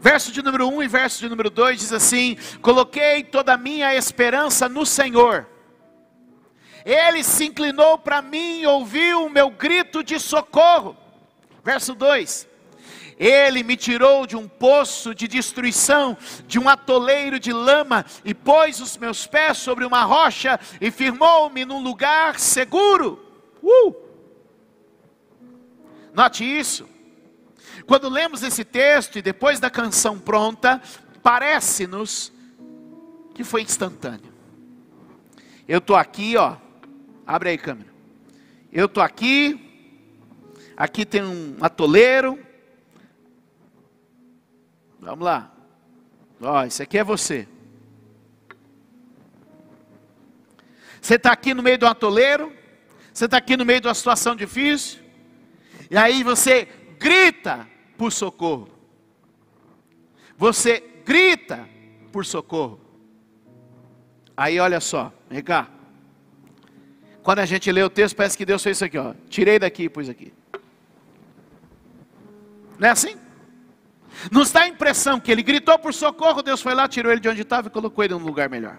Verso 0.02 0.32
de 0.32 0.42
número 0.42 0.68
1 0.70 0.84
e 0.84 0.88
verso 0.88 1.20
de 1.20 1.28
número 1.28 1.50
2 1.50 1.80
diz 1.80 1.94
assim: 1.94 2.38
Coloquei 2.62 3.24
toda 3.24 3.54
a 3.54 3.58
minha 3.58 3.94
esperança 3.94 4.70
no 4.70 4.86
Senhor. 4.86 5.46
Ele 6.86 7.22
se 7.22 7.46
inclinou 7.46 7.98
para 7.98 8.22
mim 8.22 8.62
e 8.62 8.68
ouviu 8.68 9.26
o 9.26 9.30
meu 9.30 9.50
grito 9.50 10.02
de 10.02 10.18
socorro. 10.18 10.96
Verso 11.64 11.94
2: 11.94 12.48
Ele 13.18 13.62
me 13.62 13.76
tirou 13.76 14.26
de 14.26 14.38
um 14.38 14.48
poço 14.48 15.14
de 15.14 15.28
destruição, 15.28 16.18
de 16.48 16.58
um 16.58 16.70
atoleiro 16.70 17.38
de 17.38 17.52
lama, 17.52 18.06
e 18.24 18.34
pôs 18.34 18.80
os 18.80 18.96
meus 18.96 19.28
pés 19.28 19.58
sobre 19.58 19.84
uma 19.84 20.04
rocha 20.04 20.58
e 20.80 20.90
firmou-me 20.90 21.66
num 21.66 21.84
lugar 21.84 22.40
seguro. 22.40 23.22
Uh! 23.62 23.94
Note 26.14 26.46
isso. 26.46 26.88
Quando 27.86 28.10
lemos 28.10 28.44
esse 28.44 28.64
texto 28.64 29.18
e 29.18 29.22
depois 29.22 29.60
da 29.60 29.70
canção 29.70 30.20
pronta, 30.20 30.82
parece-nos 31.22 32.32
que 33.34 33.44
foi 33.44 33.62
instantâneo. 33.62 34.34
Eu 35.68 35.80
estou 35.80 35.96
aqui, 35.96 36.36
ó. 36.36 36.58
Abre 37.26 37.50
aí, 37.50 37.58
câmera. 37.58 37.90
Eu 38.72 38.86
estou 38.86 39.04
aqui. 39.04 39.66
Aqui 40.76 41.06
tem 41.06 41.24
um 41.24 41.58
atoleiro. 41.62 42.40
Vamos 45.00 45.26
lá. 45.26 45.52
Ó, 46.42 46.66
isso 46.66 46.82
aqui 46.82 46.98
é 46.98 47.04
você. 47.04 47.48
Você 51.02 51.16
está 51.16 51.32
aqui 51.32 51.54
no 51.54 51.64
meio 51.64 51.78
do 51.78 51.88
atoleiro. 51.88 52.52
Você 53.14 53.26
está 53.26 53.38
aqui 53.38 53.56
no 53.56 53.66
meio 53.66 53.82
de 53.82 53.88
uma 53.88 53.94
situação 53.94 54.36
difícil. 54.36 55.00
E 55.90 55.98
aí 55.98 56.24
você 56.24 56.68
grita 57.00 57.68
por 57.98 58.12
socorro. 58.12 58.70
Você 60.38 60.84
grita 61.06 61.68
por 62.12 62.26
socorro. 62.26 62.80
Aí 64.36 64.60
olha 64.60 64.80
só, 64.80 65.12
vem 65.30 65.42
cá. 65.42 65.68
Quando 67.24 67.40
a 67.40 67.46
gente 67.46 67.72
lê 67.72 67.84
o 67.84 67.90
texto, 67.90 68.16
parece 68.16 68.38
que 68.38 68.46
Deus 68.46 68.64
fez 68.64 68.78
isso 68.78 68.86
aqui, 68.86 68.98
ó. 68.98 69.14
Tirei 69.30 69.60
daqui 69.60 69.84
e 69.84 69.90
pus 69.90 70.08
aqui. 70.10 70.34
Não 72.78 72.88
é 72.88 72.92
assim? 72.92 73.18
Nos 74.32 74.52
dá 74.52 74.62
a 74.62 74.68
impressão 74.68 75.20
que 75.20 75.32
ele 75.32 75.44
gritou 75.44 75.78
por 75.78 75.94
socorro, 75.94 76.42
Deus 76.42 76.62
foi 76.62 76.74
lá, 76.74 76.88
tirou 76.88 77.12
ele 77.12 77.22
de 77.22 77.30
onde 77.30 77.42
estava 77.42 77.68
e 77.68 77.72
colocou 77.72 78.04
ele 78.04 78.14
num 78.14 78.26
lugar 78.26 78.50
melhor. 78.50 78.78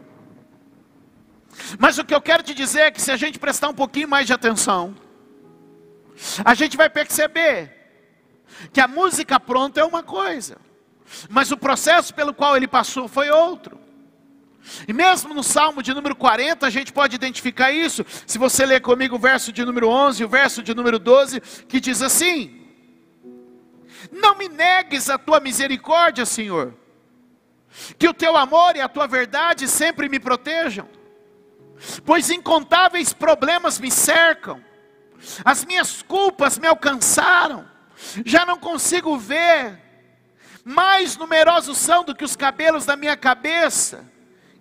Mas 1.78 1.98
o 1.98 2.04
que 2.04 2.14
eu 2.14 2.20
quero 2.20 2.42
te 2.42 2.54
dizer 2.54 2.80
é 2.80 2.90
que 2.90 3.00
se 3.00 3.10
a 3.10 3.16
gente 3.16 3.38
prestar 3.38 3.68
um 3.68 3.74
pouquinho 3.74 4.08
mais 4.08 4.26
de 4.26 4.32
atenção, 4.32 4.94
a 6.44 6.54
gente 6.54 6.76
vai 6.76 6.88
perceber 6.88 7.79
que 8.72 8.80
a 8.80 8.88
música 8.88 9.38
pronta 9.38 9.80
é 9.80 9.84
uma 9.84 10.02
coisa, 10.02 10.58
mas 11.28 11.50
o 11.50 11.56
processo 11.56 12.14
pelo 12.14 12.34
qual 12.34 12.56
ele 12.56 12.68
passou 12.68 13.08
foi 13.08 13.30
outro. 13.30 13.78
E 14.86 14.92
mesmo 14.92 15.32
no 15.32 15.42
Salmo 15.42 15.82
de 15.82 15.94
número 15.94 16.14
40, 16.14 16.66
a 16.66 16.70
gente 16.70 16.92
pode 16.92 17.16
identificar 17.16 17.72
isso. 17.72 18.04
Se 18.26 18.38
você 18.38 18.66
ler 18.66 18.80
comigo 18.80 19.16
o 19.16 19.18
verso 19.18 19.52
de 19.52 19.64
número 19.64 19.88
11 19.88 20.22
e 20.22 20.24
o 20.24 20.28
verso 20.28 20.62
de 20.62 20.74
número 20.74 20.98
12, 20.98 21.40
que 21.40 21.80
diz 21.80 22.02
assim: 22.02 22.60
Não 24.12 24.36
me 24.36 24.48
negues 24.48 25.08
a 25.08 25.16
tua 25.16 25.40
misericórdia, 25.40 26.26
Senhor, 26.26 26.74
que 27.98 28.08
o 28.08 28.14
teu 28.14 28.36
amor 28.36 28.76
e 28.76 28.80
a 28.80 28.88
tua 28.88 29.06
verdade 29.06 29.66
sempre 29.66 30.08
me 30.08 30.20
protejam, 30.20 30.88
pois 32.04 32.30
incontáveis 32.30 33.12
problemas 33.12 33.78
me 33.78 33.90
cercam, 33.90 34.62
as 35.44 35.64
minhas 35.64 36.02
culpas 36.02 36.58
me 36.58 36.66
alcançaram 36.66 37.69
já 38.24 38.44
não 38.44 38.58
consigo 38.58 39.16
ver, 39.16 39.78
mais 40.64 41.16
numerosos 41.16 41.78
são 41.78 42.04
do 42.04 42.14
que 42.14 42.24
os 42.24 42.36
cabelos 42.36 42.86
da 42.86 42.96
minha 42.96 43.16
cabeça. 43.16 44.04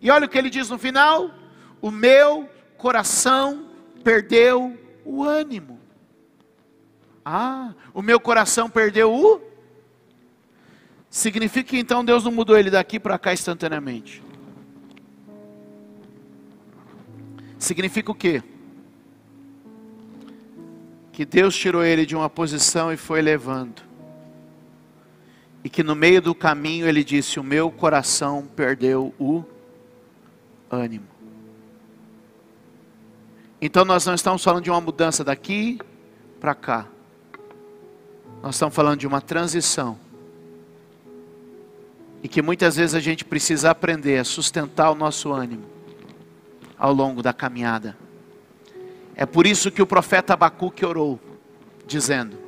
E 0.02 0.10
olha 0.10 0.26
o 0.26 0.30
que 0.30 0.38
ele 0.38 0.50
diz 0.50 0.70
no 0.70 0.78
final: 0.78 1.32
o 1.82 1.92
meu 1.92 2.50
coração 2.78 3.70
perdeu 4.04 4.78
o 5.04 5.24
ânimo. 5.24 5.80
Ah, 7.24 7.74
o 7.94 8.02
meu 8.02 8.20
coração 8.20 8.70
perdeu 8.70 9.14
o. 9.14 9.42
Significa 11.10 11.70
que 11.70 11.78
então 11.78 12.06
Deus 12.06 12.24
não 12.24 12.32
mudou 12.32 12.58
ele 12.58 12.70
daqui 12.70 13.00
para 13.00 13.18
cá 13.18 13.34
instantaneamente. 13.34 14.24
Significa 17.58 18.12
o 18.12 18.16
quê? 18.16 18.42
Que 21.20 21.26
Deus 21.26 21.54
tirou 21.54 21.84
ele 21.84 22.06
de 22.06 22.16
uma 22.16 22.30
posição 22.30 22.94
e 22.94 22.96
foi 22.96 23.22
levando. 23.22 23.82
E 25.62 25.70
que 25.70 25.84
no 25.84 25.94
meio 25.94 26.22
do 26.22 26.34
caminho 26.34 26.88
ele 26.88 27.04
disse: 27.04 27.42
O 27.42 27.44
meu 27.44 27.70
coração 27.70 28.48
perdeu 28.56 29.14
o 29.20 29.44
ânimo. 30.72 31.06
Então 33.62 33.84
nós 33.84 34.06
não 34.06 34.14
estamos 34.14 34.42
falando 34.42 34.64
de 34.64 34.72
uma 34.72 34.80
mudança 34.80 35.22
daqui 35.22 35.78
para 36.40 36.56
cá. 36.56 36.88
Nós 38.42 38.56
estamos 38.56 38.74
falando 38.74 39.02
de 39.02 39.06
uma 39.06 39.20
transição. 39.20 40.00
E 42.24 42.30
que 42.30 42.42
muitas 42.42 42.78
vezes 42.78 42.96
a 42.96 43.02
gente 43.02 43.26
precisa 43.26 43.72
aprender 43.72 44.20
a 44.20 44.24
sustentar 44.24 44.90
o 44.90 44.96
nosso 44.96 45.34
ânimo 45.34 45.66
ao 46.78 46.94
longo 46.94 47.22
da 47.22 47.34
caminhada. 47.34 47.98
É 49.22 49.26
por 49.26 49.46
isso 49.46 49.70
que 49.70 49.82
o 49.82 49.86
profeta 49.86 50.32
Abacuque 50.32 50.86
orou, 50.86 51.20
dizendo: 51.86 52.40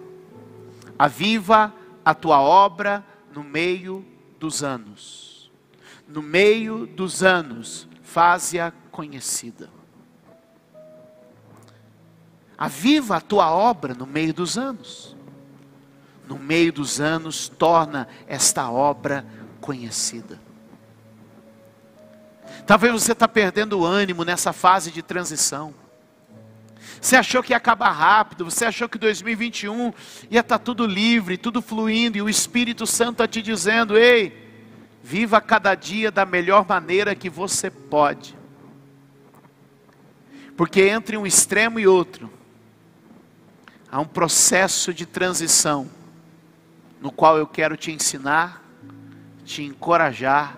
Aviva 0.97 1.73
a 2.05 2.13
tua 2.13 2.39
obra 2.39 3.05
no 3.33 3.43
meio 3.43 4.05
dos 4.39 4.63
anos. 4.63 5.51
No 6.07 6.21
meio 6.21 6.87
dos 6.87 7.23
anos, 7.23 7.89
faze-a 8.01 8.71
conhecida. 8.89 9.69
Aviva 12.57 13.17
a 13.17 13.21
tua 13.21 13.51
obra 13.51 13.93
no 13.93 14.05
meio 14.05 14.33
dos 14.33 14.57
anos. 14.57 15.13
No 16.25 16.39
meio 16.39 16.71
dos 16.71 17.01
anos, 17.01 17.49
torna 17.49 18.07
esta 18.25 18.71
obra 18.71 19.25
conhecida. 19.59 20.39
Talvez 22.65 22.93
você 22.93 23.11
está 23.11 23.27
perdendo 23.27 23.79
o 23.79 23.85
ânimo 23.85 24.23
nessa 24.23 24.53
fase 24.53 24.89
de 24.89 25.01
transição. 25.01 25.80
Você 27.01 27.15
achou 27.15 27.41
que 27.41 27.51
ia 27.51 27.57
acabar 27.57 27.89
rápido, 27.89 28.45
você 28.45 28.63
achou 28.63 28.87
que 28.87 28.99
2021 28.99 29.91
ia 30.29 30.41
estar 30.41 30.59
tá 30.59 30.63
tudo 30.63 30.85
livre, 30.85 31.35
tudo 31.35 31.59
fluindo, 31.59 32.19
e 32.19 32.21
o 32.21 32.29
Espírito 32.29 32.85
Santo 32.85 33.13
está 33.13 33.27
te 33.27 33.41
dizendo: 33.41 33.97
ei, 33.97 34.47
viva 35.01 35.41
cada 35.41 35.73
dia 35.73 36.11
da 36.11 36.27
melhor 36.27 36.63
maneira 36.69 37.15
que 37.15 37.27
você 37.27 37.71
pode. 37.71 38.37
Porque 40.55 40.81
entre 40.81 41.17
um 41.17 41.25
extremo 41.25 41.79
e 41.79 41.87
outro, 41.87 42.31
há 43.91 43.99
um 43.99 44.05
processo 44.05 44.93
de 44.93 45.07
transição, 45.07 45.89
no 47.01 47.11
qual 47.11 47.35
eu 47.35 47.47
quero 47.47 47.75
te 47.75 47.91
ensinar, 47.91 48.63
te 49.43 49.63
encorajar 49.63 50.55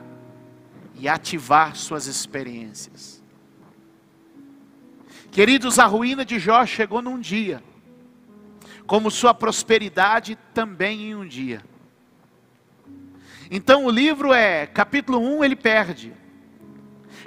e 0.95 1.07
ativar 1.07 1.77
suas 1.77 2.05
experiências. 2.05 3.22
Queridos, 5.33 5.79
a 5.79 5.87
ruína 5.87 6.23
de 6.23 6.37
Jó 6.37 6.63
chegou 6.63 7.01
num 7.01 7.19
dia, 7.19 7.63
como 8.85 9.09
sua 9.09 9.33
prosperidade 9.33 10.37
também 10.53 11.09
em 11.09 11.15
um 11.15 11.27
dia. 11.27 11.63
Então 13.49 13.85
o 13.85 13.89
livro 13.89 14.31
é, 14.31 14.67
capítulo 14.67 15.17
1 15.17 15.43
ele 15.43 15.55
perde, 15.55 16.13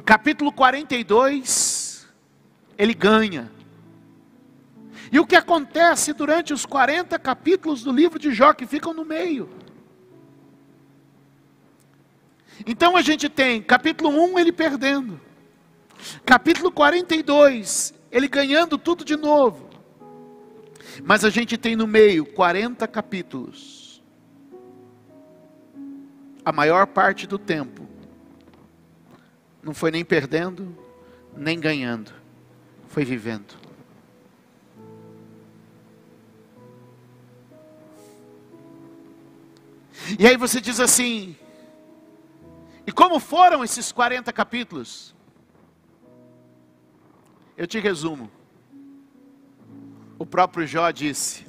capítulo 0.05 0.53
42 0.53 2.07
ele 2.79 2.95
ganha. 2.95 3.51
E 5.11 5.19
o 5.19 5.27
que 5.27 5.35
acontece 5.35 6.13
durante 6.13 6.53
os 6.53 6.65
40 6.65 7.19
capítulos 7.19 7.83
do 7.83 7.91
livro 7.91 8.21
de 8.21 8.31
Jó 8.31 8.53
que 8.53 8.69
ficam 8.69 8.95
no 8.95 9.05
meio? 9.05 9.51
Então 12.65 12.97
a 12.97 13.03
gente 13.03 13.29
tem 13.29 13.61
capítulo 13.61 14.11
1 14.11 14.39
ele 14.39 14.53
perdendo, 14.53 15.21
capítulo 16.25 16.71
42 16.71 17.96
ele 18.17 18.29
ganhando 18.29 18.79
tudo 18.79 19.05
de 19.05 19.15
novo. 19.15 19.69
Mas 21.05 21.23
a 21.23 21.29
gente 21.29 21.59
tem 21.59 21.77
no 21.77 21.87
meio 21.87 22.25
40 22.25 22.89
capítulos. 22.89 24.03
A 26.43 26.51
maior 26.51 26.87
parte 26.87 27.27
do 27.27 27.39
tempo 27.39 27.87
não 29.63 29.75
foi 29.75 29.91
nem 29.91 30.03
perdendo, 30.03 30.75
nem 31.37 31.61
ganhando, 31.61 32.11
foi 32.89 33.05
vivendo. 33.05 33.55
E 40.19 40.27
aí 40.27 40.39
você 40.39 40.59
diz 40.59 40.81
assim: 40.81 41.37
e 42.87 42.93
como 42.93 43.21
foram 43.21 43.63
esses 43.63 43.93
40 43.93 44.33
capítulos? 44.33 45.16
Eu 47.57 47.67
te 47.67 47.79
resumo. 47.79 48.31
O 50.19 50.27
próprio 50.27 50.67
Jó 50.67 50.91
disse: 50.91 51.47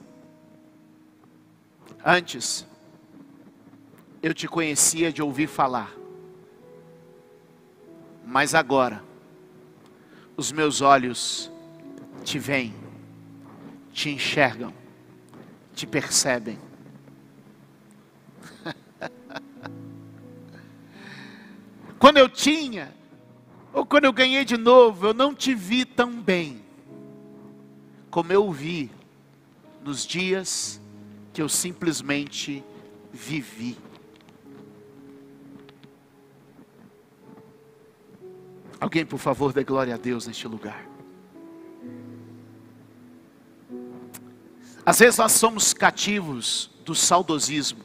Antes, 2.03 2.65
eu 4.21 4.33
te 4.33 4.47
conhecia 4.47 5.11
de 5.11 5.21
ouvir 5.21 5.47
falar, 5.47 5.93
mas 8.25 8.55
agora, 8.55 9.03
os 10.37 10.51
meus 10.51 10.81
olhos 10.81 11.51
te 12.23 12.39
veem, 12.39 12.73
te 13.91 14.09
enxergam, 14.09 14.73
te 15.73 15.85
percebem. 15.85 16.57
Quando 21.99 22.17
eu 22.17 22.29
tinha 22.29 22.95
ou 23.74 23.86
quando 23.86 24.05
eu 24.05 24.13
ganhei 24.13 24.43
de 24.43 24.57
novo, 24.57 25.07
eu 25.07 25.13
não 25.13 25.33
te 25.33 25.53
vi 25.53 25.86
tão 25.86 26.21
bem 26.21 26.65
como 28.09 28.33
eu 28.33 28.51
vi 28.51 28.91
nos 29.83 30.05
dias 30.05 30.81
que 31.32 31.41
eu 31.41 31.47
simplesmente 31.47 32.63
vivi. 33.13 33.77
Alguém, 38.80 39.06
por 39.06 39.17
favor, 39.17 39.53
dê 39.53 39.63
glória 39.63 39.95
a 39.95 39.97
Deus 39.97 40.27
neste 40.27 40.47
lugar. 40.47 40.88
Às 44.86 44.99
vezes 44.99 45.17
nós 45.17 45.34
somos 45.34 45.73
cativos 45.73 46.69
do 46.86 46.95
saudosismo. 46.95 47.84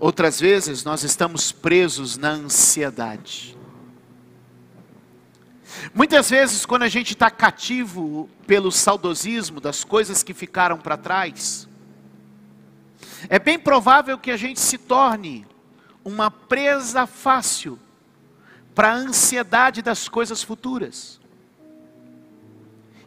Outras 0.00 0.40
vezes 0.40 0.84
nós 0.84 1.02
estamos 1.02 1.52
presos 1.52 2.16
na 2.16 2.30
ansiedade. 2.30 3.57
Muitas 5.98 6.30
vezes, 6.30 6.64
quando 6.64 6.84
a 6.84 6.88
gente 6.88 7.14
está 7.14 7.28
cativo 7.28 8.30
pelo 8.46 8.70
saudosismo 8.70 9.60
das 9.60 9.82
coisas 9.82 10.22
que 10.22 10.32
ficaram 10.32 10.78
para 10.78 10.96
trás, 10.96 11.68
é 13.28 13.36
bem 13.36 13.58
provável 13.58 14.16
que 14.16 14.30
a 14.30 14.36
gente 14.36 14.60
se 14.60 14.78
torne 14.78 15.44
uma 16.04 16.30
presa 16.30 17.04
fácil 17.04 17.76
para 18.76 18.92
a 18.92 18.94
ansiedade 18.94 19.82
das 19.82 20.08
coisas 20.08 20.40
futuras. 20.40 21.20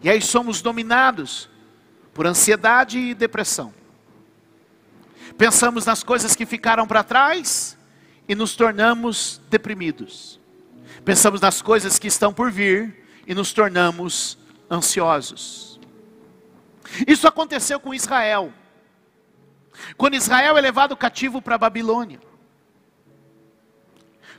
E 0.01 0.09
aí 0.09 0.21
somos 0.21 0.61
dominados 0.61 1.49
por 2.13 2.27
ansiedade 2.27 2.99
e 2.99 3.15
depressão. 3.15 3.73
Pensamos 5.37 5.85
nas 5.85 6.03
coisas 6.03 6.35
que 6.35 6.45
ficaram 6.45 6.85
para 6.85 7.05
trás 7.05 7.77
e 8.27 8.35
nos 8.35 8.53
tornamos 8.53 9.39
deprimidos. 9.49 10.40
Pensamos 11.03 11.41
nas 11.41 11.61
coisas 11.61 11.97
que 11.97 12.07
estão 12.07 12.33
por 12.33 12.51
vir 12.51 13.05
e 13.25 13.33
nos 13.33 13.53
tornamos 13.53 14.37
ansiosos. 14.69 15.79
Isso 17.07 17.27
aconteceu 17.27 17.79
com 17.79 17.93
Israel. 17.93 18.53
Quando 19.97 20.15
Israel 20.15 20.57
é 20.57 20.61
levado 20.61 20.95
cativo 20.95 21.41
para 21.41 21.55
a 21.55 21.57
Babilônia. 21.57 22.19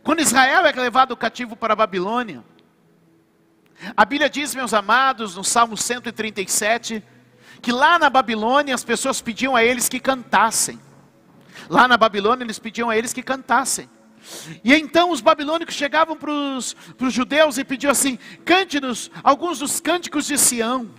Quando 0.02 0.20
Israel 0.20 0.66
é 0.66 0.72
levado 0.72 1.16
cativo 1.16 1.56
para 1.56 1.72
a 1.72 1.76
Babilônia, 1.76 2.44
a 3.96 4.04
Bíblia 4.04 4.28
diz, 4.28 4.54
meus 4.54 4.74
amados, 4.74 5.36
no 5.36 5.44
Salmo 5.44 5.76
137, 5.76 7.02
que 7.60 7.72
lá 7.72 7.98
na 7.98 8.10
Babilônia 8.10 8.74
as 8.74 8.84
pessoas 8.84 9.20
pediam 9.20 9.54
a 9.54 9.64
eles 9.64 9.88
que 9.88 10.00
cantassem. 10.00 10.78
Lá 11.68 11.86
na 11.86 11.96
Babilônia 11.96 12.44
eles 12.44 12.58
pediam 12.58 12.90
a 12.90 12.96
eles 12.96 13.12
que 13.12 13.22
cantassem. 13.22 13.88
E 14.62 14.74
então 14.74 15.10
os 15.10 15.20
babilônicos 15.20 15.74
chegavam 15.74 16.16
para 16.16 16.30
os 16.30 16.74
judeus 17.08 17.58
e 17.58 17.64
pediam 17.64 17.90
assim: 17.90 18.18
cante-nos 18.44 19.10
alguns 19.22 19.58
dos 19.58 19.80
cânticos 19.80 20.26
de 20.26 20.38
Sião. 20.38 20.90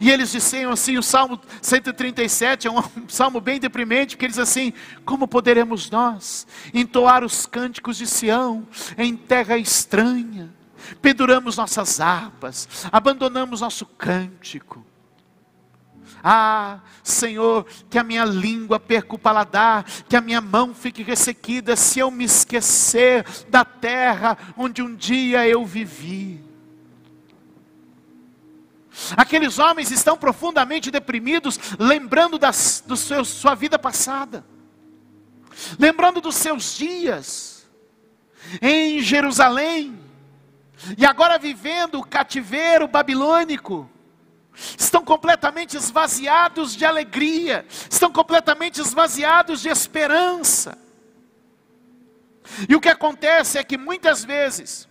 E 0.00 0.10
eles 0.10 0.32
diziam 0.32 0.72
assim: 0.72 0.98
o 0.98 1.02
Salmo 1.02 1.40
137 1.62 2.68
é 2.68 2.70
um 2.70 2.82
salmo 3.08 3.40
bem 3.40 3.58
deprimente, 3.58 4.16
porque 4.16 4.26
eles 4.26 4.38
assim: 4.38 4.72
como 5.04 5.26
poderemos 5.26 5.90
nós 5.90 6.46
entoar 6.72 7.24
os 7.24 7.46
cânticos 7.46 7.96
de 7.96 8.06
Sião 8.06 8.66
em 8.98 9.16
terra 9.16 9.56
estranha? 9.56 10.52
Penduramos 11.00 11.56
nossas 11.56 12.00
harpas, 12.00 12.88
abandonamos 12.90 13.60
nosso 13.60 13.84
cântico. 13.84 14.84
Ah, 16.22 16.80
Senhor, 17.02 17.66
que 17.88 17.98
a 17.98 18.04
minha 18.04 18.24
língua 18.24 18.78
perca 18.78 19.14
o 19.14 19.18
paladar, 19.18 19.84
que 20.08 20.16
a 20.16 20.20
minha 20.20 20.40
mão 20.40 20.74
fique 20.74 21.02
ressequida, 21.02 21.76
se 21.76 21.98
eu 21.98 22.10
me 22.10 22.24
esquecer 22.24 23.24
da 23.48 23.64
terra 23.64 24.36
onde 24.56 24.82
um 24.82 24.94
dia 24.94 25.46
eu 25.48 25.64
vivi. 25.64 26.44
Aqueles 29.16 29.58
homens 29.58 29.90
estão 29.90 30.16
profundamente 30.16 30.90
deprimidos, 30.90 31.58
lembrando 31.78 32.38
seu, 32.52 33.24
sua 33.24 33.54
vida 33.54 33.78
passada, 33.78 34.44
lembrando 35.78 36.20
dos 36.20 36.34
seus 36.34 36.76
dias 36.76 37.66
em 38.60 39.00
Jerusalém, 39.00 39.98
e 40.96 41.04
agora 41.04 41.38
vivendo 41.38 41.98
o 41.98 42.04
cativeiro 42.04 42.88
babilônico 42.88 43.88
estão 44.78 45.04
completamente 45.04 45.76
esvaziados 45.76 46.76
de 46.76 46.84
alegria, 46.84 47.66
estão 47.90 48.12
completamente 48.12 48.80
esvaziados 48.80 49.60
de 49.60 49.68
esperança. 49.68 50.78
E 52.68 52.74
o 52.74 52.80
que 52.80 52.88
acontece 52.88 53.58
é 53.58 53.64
que 53.64 53.78
muitas 53.78 54.24
vezes, 54.24 54.88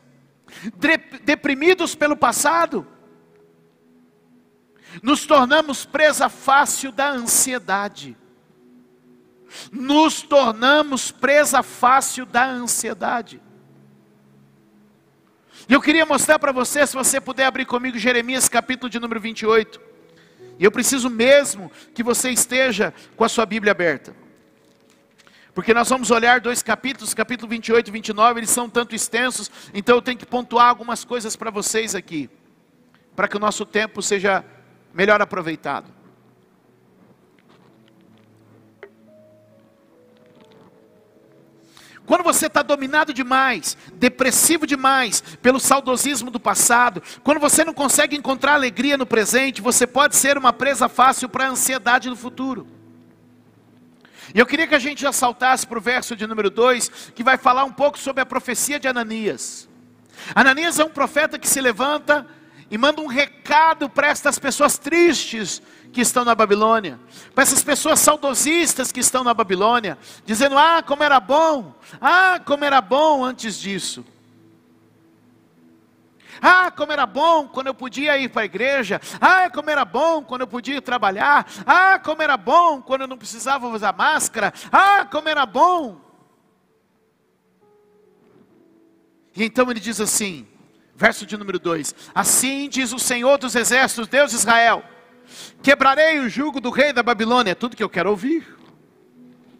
deprimidos 1.24 1.94
pelo 1.96 2.16
passado, 2.16 2.88
nos 5.04 5.26
tornamos 5.26 5.86
presa 5.86 6.30
fácil 6.30 6.92
da 6.92 7.10
ansiedade. 7.10 8.18
Nos 9.72 10.22
tornamos 10.22 11.12
presa 11.12 11.62
fácil 11.62 12.26
da 12.26 12.46
ansiedade. 12.46 13.42
E 15.70 15.74
eu 15.74 15.80
queria 15.80 16.04
mostrar 16.04 16.40
para 16.40 16.52
você, 16.52 16.88
se 16.88 16.96
você 16.96 17.22
puder 17.22 17.46
abrir 17.46 17.64
comigo 17.64 17.96
Jeremias 17.96 18.50
capítulo 18.50 18.90
de 18.90 19.00
número 19.00 19.22
28. 19.22 19.80
E 20.58 20.64
eu 20.64 20.72
preciso 20.72 21.12
mesmo 21.12 21.72
que 21.94 22.02
você 22.02 22.32
esteja 22.32 22.92
com 23.16 23.24
a 23.24 23.30
sua 23.30 23.46
Bíblia 23.46 23.72
aberta. 23.72 24.16
Porque 25.54 25.72
nós 25.72 25.88
vamos 25.88 26.10
olhar 26.10 26.40
dois 26.40 26.64
capítulos, 26.64 27.14
capítulo 27.14 27.48
28 27.48 27.88
e 27.88 27.92
29, 27.92 28.40
eles 28.40 28.50
são 28.50 28.68
tanto 28.68 28.96
extensos, 28.96 29.52
então 29.72 29.96
eu 29.96 30.02
tenho 30.02 30.18
que 30.18 30.26
pontuar 30.26 30.70
algumas 30.70 31.06
coisas 31.06 31.36
para 31.36 31.52
vocês 31.52 31.94
aqui. 31.94 32.28
para 33.16 33.28
que 33.28 33.36
o 33.36 33.40
nosso 33.40 33.66
tempo 33.66 34.02
seja 34.02 34.46
melhor 34.94 35.22
aproveitado. 35.22 35.99
Quando 42.10 42.24
você 42.24 42.48
está 42.48 42.64
dominado 42.64 43.14
demais, 43.14 43.78
depressivo 43.94 44.66
demais 44.66 45.22
pelo 45.44 45.60
saudosismo 45.60 46.32
do 46.32 46.40
passado, 46.40 47.04
quando 47.24 47.40
você 47.40 47.64
não 47.64 47.72
consegue 47.72 48.18
encontrar 48.18 48.56
alegria 48.56 48.98
no 48.98 49.06
presente, 49.06 49.62
você 49.62 49.86
pode 49.86 50.16
ser 50.16 50.36
uma 50.36 50.52
presa 50.52 50.90
fácil 50.90 51.30
para 51.30 51.46
a 51.46 51.50
ansiedade 51.50 52.10
do 52.10 52.16
futuro. 52.16 52.66
E 54.34 54.40
eu 54.40 54.46
queria 54.48 54.66
que 54.66 54.74
a 54.74 54.80
gente 54.80 55.04
já 55.04 55.12
saltasse 55.12 55.68
para 55.68 55.78
o 55.78 55.82
verso 55.82 56.16
de 56.16 56.26
número 56.26 56.50
2, 56.50 57.12
que 57.14 57.24
vai 57.24 57.38
falar 57.38 57.64
um 57.64 57.72
pouco 57.72 58.00
sobre 58.00 58.24
a 58.24 58.26
profecia 58.26 58.80
de 58.80 58.88
Ananias. 58.88 59.70
Ananias 60.34 60.80
é 60.80 60.84
um 60.84 60.90
profeta 60.90 61.38
que 61.38 61.48
se 61.48 61.62
levanta 61.62 62.26
e 62.72 62.78
manda 62.78 63.02
um 63.02 63.08
recado 63.08 63.90
para 63.90 64.08
estas 64.08 64.38
pessoas 64.38 64.78
tristes 64.78 65.62
que 65.92 66.02
estão 66.02 66.24
na 66.24 66.36
Babilônia, 66.36 67.00
para 67.34 67.42
essas 67.42 67.64
pessoas 67.64 68.00
saudosistas 68.00 68.92
que 68.92 69.00
estão 69.00 69.24
na 69.24 69.34
Babilônia, 69.34 69.98
dizendo: 70.26 70.58
Ah, 70.58 70.84
como 70.86 71.04
era 71.04 71.20
bom, 71.20 71.74
ah, 72.00 72.40
como 72.46 72.64
era 72.64 72.80
bom 72.80 73.24
antes 73.24 73.60
disso. 73.60 74.06
Ah, 76.42 76.72
como 76.72 76.92
era 76.92 77.06
bom 77.06 77.48
quando 77.48 77.68
eu 77.68 77.74
podia 77.74 78.18
ir 78.18 78.30
para 78.30 78.44
a 78.44 78.46
igreja. 78.46 79.02
Ah, 79.20 79.50
como 79.50 79.70
era 79.70 79.84
bom 79.84 80.24
quando 80.24 80.42
eu 80.42 80.48
podia 80.48 80.82
trabalhar. 80.82 81.46
Ah, 81.66 82.00
como 82.00 82.22
era 82.22 82.38
bom 82.38 82.82
quando 82.82 83.02
eu 83.02 83.08
não 83.08 83.18
precisava 83.18 83.68
usar 83.68 83.94
máscara. 83.94 84.54
Ah, 84.72 85.06
como 85.06 85.28
era 85.28 85.46
bom. 85.46 86.00
E 89.36 89.44
então 89.44 89.70
ele 89.70 89.80
diz 89.80 90.00
assim, 90.00 90.48
verso 91.00 91.26
de 91.26 91.36
número 91.36 91.58
2: 91.58 91.96
Assim 92.14 92.70
diz 92.70 92.94
o 92.94 93.00
Senhor 93.00 93.40
dos 93.40 93.56
exércitos, 93.56 94.08
Deus 94.08 94.30
de 94.30 94.38
Israel 94.38 94.84
Quebrarei 95.62 96.20
o 96.20 96.30
jugo 96.30 96.60
do 96.60 96.70
rei 96.70 96.94
da 96.94 97.04
Babilônia. 97.04 97.52
É 97.52 97.56
tudo 97.56 97.76
que 97.76 97.84
eu 97.84 97.90
quero 97.90 98.10
ouvir. 98.10 98.58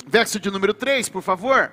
Verso 0.06 0.40
de 0.40 0.50
número 0.50 0.74
3, 0.74 1.10
por 1.10 1.22
favor. 1.22 1.72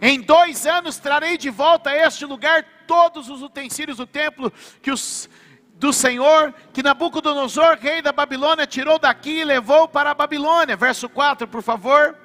Em 0.00 0.20
dois 0.20 0.66
anos 0.66 0.98
trarei 0.98 1.36
de 1.36 1.50
volta 1.50 1.90
a 1.90 1.96
este 1.96 2.24
lugar 2.24 2.64
todos 2.86 3.28
os 3.28 3.42
utensílios 3.42 3.98
do 3.98 4.06
templo 4.06 4.52
que 4.80 4.90
os, 4.90 5.28
do 5.74 5.92
Senhor, 5.92 6.54
que 6.72 6.82
Nabucodonosor, 6.82 7.78
rei 7.80 8.00
da 8.00 8.12
Babilônia, 8.12 8.66
tirou 8.66 8.98
daqui 8.98 9.40
e 9.40 9.44
levou 9.44 9.88
para 9.88 10.10
a 10.10 10.14
Babilônia. 10.14 10.76
Verso 10.76 11.08
4, 11.08 11.48
por 11.48 11.62
favor. 11.62 12.16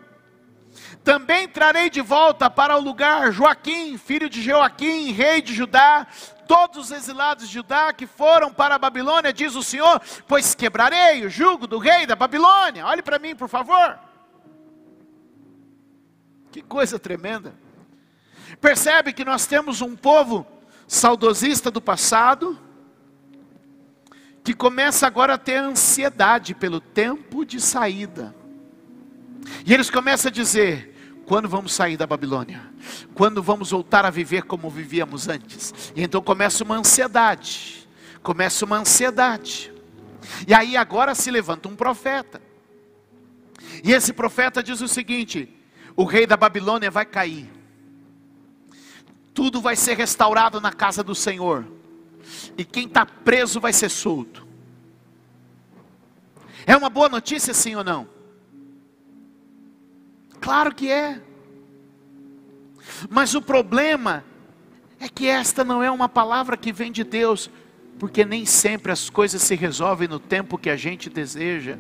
Também 1.04 1.48
trarei 1.48 1.90
de 1.90 2.02
volta 2.02 2.50
para 2.50 2.78
o 2.78 2.82
lugar 2.82 3.32
Joaquim, 3.32 3.98
filho 3.98 4.30
de 4.30 4.42
Joaquim, 4.42 5.12
rei 5.12 5.42
de 5.42 5.54
Judá, 5.54 6.08
todos 6.48 6.86
os 6.86 6.92
exilados 6.92 7.48
de 7.48 7.54
Judá 7.54 7.92
que 7.94 8.08
foram 8.08 8.54
para 8.54 8.76
a 8.76 8.80
Babilônia, 8.80 9.34
diz 9.34 9.56
o 9.56 9.64
Senhor, 9.64 10.02
pois 10.28 10.56
quebrarei 10.56 11.26
o 11.26 11.30
jugo 11.30 11.68
do 11.68 11.78
rei 11.78 12.06
da 12.06 12.16
Babilônia. 12.16 12.86
Olhe 12.86 13.02
para 13.02 13.20
mim, 13.20 13.36
por 13.36 13.50
favor. 13.50 14.00
Que 16.52 16.62
coisa 16.62 16.98
tremenda. 16.98 17.54
Percebe 18.62 19.12
que 19.12 19.26
nós 19.26 19.46
temos 19.46 19.82
um 19.82 19.96
povo 19.96 20.46
saudosista 20.88 21.70
do 21.70 21.82
passado, 21.82 22.60
que 24.44 24.54
começa 24.54 25.08
agora 25.08 25.34
a 25.34 25.38
ter 25.38 25.58
ansiedade 25.58 26.54
pelo 26.54 26.80
tempo 26.80 27.44
de 27.44 27.60
saída. 27.60 28.36
E 29.66 29.74
eles 29.74 29.90
começam 29.90 30.30
a 30.30 30.32
dizer: 30.32 30.96
quando 31.26 31.50
vamos 31.50 31.74
sair 31.74 31.98
da 31.98 32.06
Babilônia? 32.06 32.62
Quando 33.14 33.42
vamos 33.42 33.72
voltar 33.72 34.06
a 34.06 34.10
viver 34.10 34.44
como 34.44 34.70
vivíamos 34.70 35.28
antes? 35.28 35.74
E 35.96 36.04
então 36.04 36.22
começa 36.22 36.64
uma 36.64 36.78
ansiedade. 36.78 37.88
Começa 38.22 38.66
uma 38.66 38.78
ansiedade. 38.78 39.74
E 40.48 40.54
aí 40.54 40.78
agora 40.78 41.16
se 41.16 41.30
levanta 41.32 41.68
um 41.68 41.76
profeta. 41.76 42.42
E 43.84 43.92
esse 43.92 44.14
profeta 44.14 44.62
diz 44.62 44.82
o 44.82 44.88
seguinte: 44.88 45.50
o 45.96 46.04
rei 46.04 46.28
da 46.28 46.38
Babilônia 46.38 46.92
vai 46.92 47.06
cair. 47.06 47.52
Tudo 49.34 49.60
vai 49.60 49.76
ser 49.76 49.98
restaurado 49.98 50.62
na 50.62 50.72
casa 50.72 51.04
do 51.04 51.14
Senhor. 51.14 51.66
E 52.58 52.64
quem 52.64 52.88
está 52.88 53.06
preso 53.06 53.60
vai 53.60 53.74
ser 53.74 53.90
solto. 53.90 54.46
É 56.66 56.76
uma 56.76 56.90
boa 56.90 57.10
notícia, 57.10 57.54
sim 57.54 57.76
ou 57.76 57.84
não? 57.84 58.14
Claro 60.46 60.76
que 60.76 60.92
é. 60.92 61.20
Mas 63.10 63.34
o 63.34 63.42
problema 63.42 64.24
é 65.00 65.10
que 65.10 65.28
esta 65.28 65.64
não 65.64 65.82
é 65.82 65.90
uma 65.90 66.08
palavra 66.08 66.56
que 66.56 66.72
vem 66.72 66.92
de 66.92 67.04
Deus, 67.04 67.50
porque 67.98 68.24
nem 68.24 68.46
sempre 68.46 68.92
as 68.92 69.10
coisas 69.10 69.42
se 69.42 69.56
resolvem 69.56 70.08
no 70.08 70.20
tempo 70.20 70.60
que 70.60 70.70
a 70.70 70.78
gente 70.78 71.10
deseja. 71.10 71.80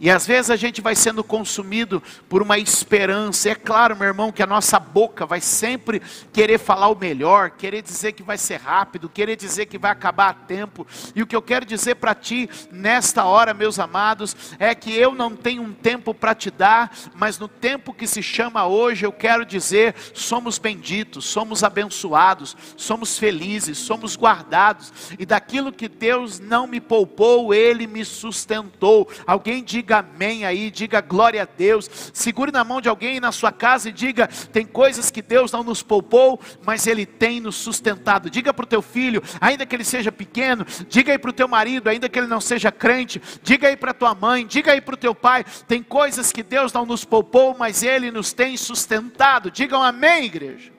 E 0.00 0.10
às 0.10 0.26
vezes 0.26 0.50
a 0.50 0.56
gente 0.56 0.80
vai 0.80 0.94
sendo 0.94 1.22
consumido 1.22 2.02
por 2.28 2.42
uma 2.42 2.58
esperança. 2.58 3.50
É 3.50 3.54
claro, 3.54 3.96
meu 3.96 4.06
irmão, 4.06 4.32
que 4.32 4.42
a 4.42 4.46
nossa 4.46 4.78
boca 4.78 5.24
vai 5.24 5.40
sempre 5.40 6.02
querer 6.32 6.58
falar 6.58 6.88
o 6.88 6.96
melhor, 6.96 7.50
querer 7.50 7.82
dizer 7.82 8.12
que 8.12 8.22
vai 8.22 8.36
ser 8.36 8.56
rápido, 8.56 9.08
querer 9.08 9.36
dizer 9.36 9.66
que 9.66 9.78
vai 9.78 9.90
acabar 9.90 10.30
a 10.30 10.34
tempo. 10.34 10.86
E 11.14 11.22
o 11.22 11.26
que 11.26 11.36
eu 11.36 11.42
quero 11.42 11.64
dizer 11.64 11.96
para 11.96 12.14
ti 12.14 12.48
nesta 12.70 13.24
hora, 13.24 13.54
meus 13.54 13.78
amados, 13.78 14.36
é 14.58 14.74
que 14.74 14.94
eu 14.94 15.14
não 15.14 15.34
tenho 15.34 15.62
um 15.62 15.72
tempo 15.72 16.12
para 16.12 16.34
te 16.34 16.50
dar, 16.50 16.94
mas 17.14 17.38
no 17.38 17.48
tempo 17.48 17.94
que 17.94 18.06
se 18.06 18.22
chama 18.22 18.66
hoje, 18.66 19.06
eu 19.06 19.12
quero 19.12 19.44
dizer: 19.44 19.94
somos 20.12 20.58
benditos, 20.58 21.24
somos 21.24 21.62
abençoados, 21.62 22.56
somos 22.76 23.18
felizes, 23.18 23.78
somos 23.78 24.16
guardados. 24.16 24.92
E 25.18 25.24
daquilo 25.24 25.72
que 25.72 25.88
Deus 25.88 26.40
não 26.40 26.66
me 26.66 26.80
poupou, 26.80 27.54
Ele 27.54 27.86
me 27.86 28.04
sustentou. 28.04 29.08
Alguém 29.26 29.62
diga 29.62 29.83
diga 29.84 29.98
amém 29.98 30.46
aí, 30.46 30.70
diga 30.70 31.02
glória 31.02 31.42
a 31.42 31.44
Deus. 31.44 31.90
Segure 32.14 32.50
na 32.50 32.64
mão 32.64 32.80
de 32.80 32.88
alguém 32.88 33.20
na 33.20 33.30
sua 33.30 33.52
casa 33.52 33.90
e 33.90 33.92
diga: 33.92 34.26
tem 34.50 34.64
coisas 34.64 35.10
que 35.10 35.20
Deus 35.20 35.52
não 35.52 35.62
nos 35.62 35.82
poupou, 35.82 36.40
mas 36.64 36.86
Ele 36.86 37.04
tem 37.04 37.38
nos 37.38 37.56
sustentado. 37.56 38.30
Diga 38.30 38.54
para 38.54 38.64
o 38.64 38.66
teu 38.66 38.80
filho, 38.80 39.22
ainda 39.38 39.66
que 39.66 39.76
ele 39.76 39.84
seja 39.84 40.10
pequeno, 40.10 40.64
diga 40.88 41.12
aí 41.12 41.18
para 41.18 41.30
o 41.30 41.34
teu 41.34 41.46
marido, 41.46 41.88
ainda 41.88 42.08
que 42.08 42.18
ele 42.18 42.26
não 42.26 42.40
seja 42.40 42.72
crente, 42.72 43.20
diga 43.42 43.68
aí 43.68 43.76
para 43.76 43.92
tua 43.92 44.14
mãe, 44.14 44.46
diga 44.46 44.72
aí 44.72 44.80
para 44.80 44.94
o 44.94 44.98
teu 44.98 45.14
pai: 45.14 45.44
tem 45.68 45.82
coisas 45.82 46.32
que 46.32 46.42
Deus 46.42 46.72
não 46.72 46.86
nos 46.86 47.04
poupou, 47.04 47.54
mas 47.58 47.82
Ele 47.82 48.10
nos 48.10 48.32
tem 48.32 48.56
sustentado. 48.56 49.50
Digam 49.50 49.82
amém, 49.82 50.24
igreja. 50.24 50.72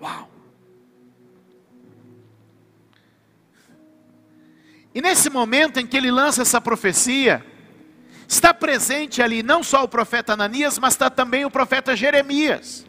Uau! 0.00 0.27
E 4.98 5.00
nesse 5.00 5.30
momento 5.30 5.78
em 5.78 5.86
que 5.86 5.96
ele 5.96 6.10
lança 6.10 6.42
essa 6.42 6.60
profecia, 6.60 7.46
está 8.26 8.52
presente 8.52 9.22
ali 9.22 9.44
não 9.44 9.62
só 9.62 9.84
o 9.84 9.88
profeta 9.88 10.32
Ananias, 10.32 10.76
mas 10.76 10.94
está 10.94 11.08
também 11.08 11.44
o 11.44 11.50
profeta 11.52 11.94
Jeremias. 11.94 12.84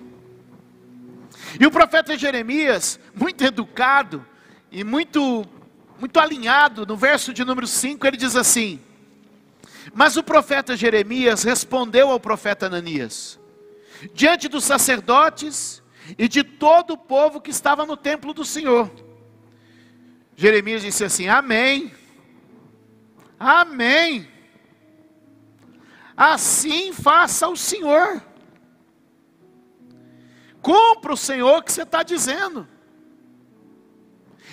E 1.59 1.67
o 1.67 1.69
profeta 1.69 2.17
Jeremias, 2.17 2.99
muito 3.13 3.43
educado 3.43 4.25
e 4.71 4.83
muito 4.83 5.47
muito 5.99 6.19
alinhado, 6.19 6.83
no 6.83 6.97
verso 6.97 7.31
de 7.31 7.45
número 7.45 7.67
5, 7.67 8.07
ele 8.07 8.17
diz 8.17 8.35
assim: 8.35 8.79
Mas 9.93 10.17
o 10.17 10.23
profeta 10.23 10.75
Jeremias 10.75 11.43
respondeu 11.43 12.09
ao 12.09 12.19
profeta 12.19 12.65
Ananias, 12.65 13.39
diante 14.15 14.47
dos 14.47 14.63
sacerdotes 14.63 15.83
e 16.17 16.27
de 16.27 16.43
todo 16.43 16.93
o 16.93 16.97
povo 16.97 17.39
que 17.39 17.51
estava 17.51 17.85
no 17.85 17.95
templo 17.95 18.33
do 18.33 18.43
Senhor. 18.43 18.89
Jeremias 20.35 20.81
disse 20.81 21.03
assim: 21.03 21.27
Amém. 21.27 21.98
Amém. 23.39 24.28
Assim 26.17 26.91
faça 26.91 27.47
o 27.47 27.56
Senhor. 27.56 28.21
Cumpra 30.62 31.13
o 31.13 31.17
Senhor 31.17 31.63
que 31.63 31.71
você 31.71 31.84
está 31.84 32.04
dizendo. 32.04 32.67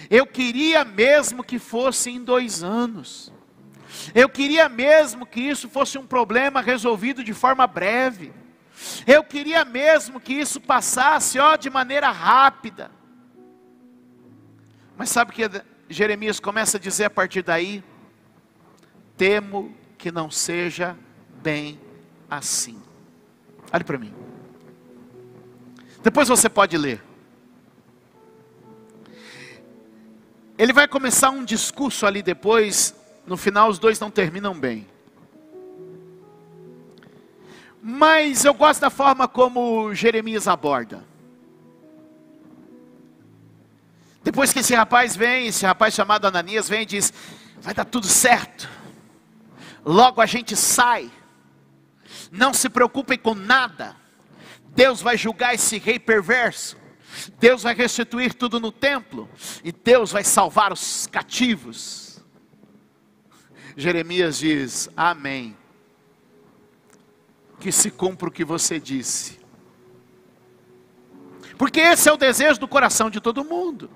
Eu 0.09 0.25
queria 0.25 0.85
mesmo 0.85 1.43
que 1.43 1.59
fosse 1.59 2.11
em 2.11 2.23
dois 2.23 2.63
anos. 2.63 3.33
Eu 4.15 4.29
queria 4.29 4.69
mesmo 4.69 5.27
que 5.27 5.41
isso 5.41 5.69
fosse 5.69 5.99
um 5.99 6.07
problema 6.07 6.61
resolvido 6.61 7.25
de 7.25 7.35
forma 7.35 7.67
breve. 7.67 8.33
Eu 9.07 9.25
queria 9.25 9.65
mesmo 9.65 10.21
que 10.21 10.35
isso 10.35 10.61
passasse, 10.61 11.39
ó, 11.39 11.57
de 11.57 11.69
maneira 11.71 12.11
rápida. 12.11 12.91
Mas 14.97 15.11
sabe 15.11 15.33
o 15.33 15.35
que 15.35 15.51
Jeremias 15.89 16.39
começa 16.39 16.77
a 16.77 16.81
dizer 16.81 17.07
a 17.07 17.11
partir 17.11 17.43
daí? 17.43 17.83
Temo 19.17 19.75
que 19.97 20.13
não 20.13 20.31
seja 20.31 20.97
bem 21.43 21.81
assim. 22.31 22.81
Olhe 23.73 23.85
para 23.85 23.99
mim. 23.99 24.15
Depois 26.03 26.29
você 26.29 26.49
pode 26.49 26.77
ler. 26.77 27.03
Ele 30.59 30.73
vai 30.73 30.89
começar 30.89 31.31
um 31.31 31.45
discurso 31.45 32.07
ali 32.07 32.23
depois, 32.23 32.95
no 33.27 33.37
final 33.37 33.69
os 33.69 33.79
dois 33.79 34.01
não 34.01 34.11
terminam 34.11 34.59
bem. 34.59 34.87
Mas 37.83 38.45
eu 38.45 38.55
gosto 38.55 38.81
da 38.81 38.91
forma 38.91 39.29
como 39.29 39.95
Jeremias 39.95 40.49
aborda. 40.49 41.05
Depois 44.25 44.53
que 44.53 44.59
esse 44.59 44.75
rapaz 44.75 45.15
vem, 45.15 45.47
esse 45.47 45.65
rapaz 45.65 45.95
chamado 45.95 46.27
Ananias 46.27 46.69
vem 46.69 46.83
e 46.83 46.87
diz: 46.87 47.13
Vai 47.61 47.75
dar 47.75 47.85
tudo 47.85 48.09
certo, 48.09 48.69
logo 49.87 50.21
a 50.21 50.27
gente 50.27 50.57
sai, 50.57 51.11
não 52.31 52.53
se 52.53 52.69
preocupem 52.69 53.17
com 53.17 53.35
nada, 53.35 53.95
Deus 54.71 55.01
vai 55.01 55.17
julgar 55.17 55.55
esse 55.55 55.79
rei 55.79 55.99
perverso, 55.99 56.77
Deus 57.39 57.63
vai 57.63 57.75
restituir 57.75 58.35
tudo 58.35 58.59
no 58.59 58.73
templo, 58.73 59.31
e 59.63 59.71
Deus 59.71 60.11
vai 60.11 60.25
salvar 60.25 60.73
os 60.73 61.07
cativos. 61.07 62.21
Jeremias 63.77 64.39
diz: 64.39 64.91
Amém. 64.97 65.57
Que 67.61 67.71
se 67.71 67.91
cumpra 67.91 68.29
o 68.29 68.33
que 68.33 68.45
você 68.45 68.79
disse. 68.79 69.39
Porque 71.57 71.81
esse 71.81 72.09
é 72.09 72.13
o 72.13 72.19
desejo 72.19 72.61
do 72.61 72.69
coração 72.69 73.09
de 73.09 73.21
todo 73.21 73.45
mundo. 73.45 73.91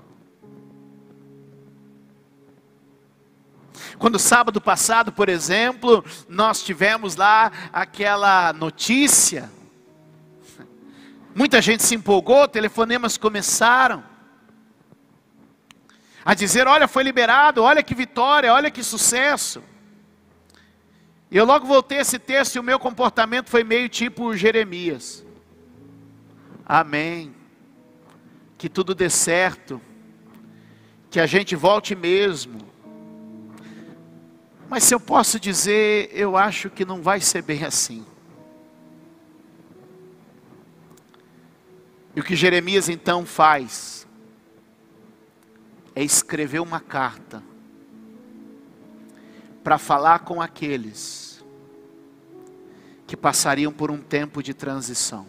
Quando 4.00 4.18
sábado 4.18 4.62
passado, 4.62 5.12
por 5.12 5.28
exemplo, 5.28 6.02
nós 6.26 6.62
tivemos 6.62 7.16
lá 7.16 7.52
aquela 7.70 8.50
notícia, 8.50 9.50
muita 11.34 11.60
gente 11.60 11.82
se 11.82 11.96
empolgou, 11.96 12.48
telefonemas 12.48 13.18
começaram 13.18 14.02
a 16.24 16.32
dizer: 16.32 16.66
olha, 16.66 16.88
foi 16.88 17.02
liberado, 17.02 17.62
olha 17.62 17.82
que 17.82 17.94
vitória, 17.94 18.54
olha 18.54 18.70
que 18.70 18.82
sucesso. 18.82 19.62
E 21.30 21.36
eu 21.36 21.44
logo 21.44 21.66
voltei 21.66 21.98
esse 21.98 22.18
texto 22.18 22.56
e 22.56 22.58
o 22.58 22.62
meu 22.62 22.78
comportamento 22.78 23.50
foi 23.50 23.62
meio 23.62 23.86
tipo 23.90 24.34
Jeremias. 24.34 25.22
Amém. 26.64 27.34
Que 28.56 28.70
tudo 28.70 28.94
dê 28.94 29.10
certo. 29.10 29.78
Que 31.10 31.20
a 31.20 31.26
gente 31.26 31.54
volte 31.54 31.94
mesmo. 31.94 32.69
Mas 34.70 34.84
se 34.84 34.94
eu 34.94 35.00
posso 35.00 35.40
dizer, 35.40 36.10
eu 36.12 36.36
acho 36.36 36.70
que 36.70 36.84
não 36.84 37.02
vai 37.02 37.20
ser 37.20 37.42
bem 37.42 37.64
assim. 37.64 38.06
E 42.14 42.20
o 42.20 42.22
que 42.22 42.36
Jeremias 42.36 42.88
então 42.88 43.26
faz 43.26 44.06
é 45.92 46.04
escrever 46.04 46.60
uma 46.60 46.78
carta 46.78 47.42
para 49.64 49.76
falar 49.76 50.20
com 50.20 50.40
aqueles 50.40 51.44
que 53.08 53.16
passariam 53.16 53.72
por 53.72 53.90
um 53.90 53.98
tempo 53.98 54.40
de 54.40 54.54
transição, 54.54 55.26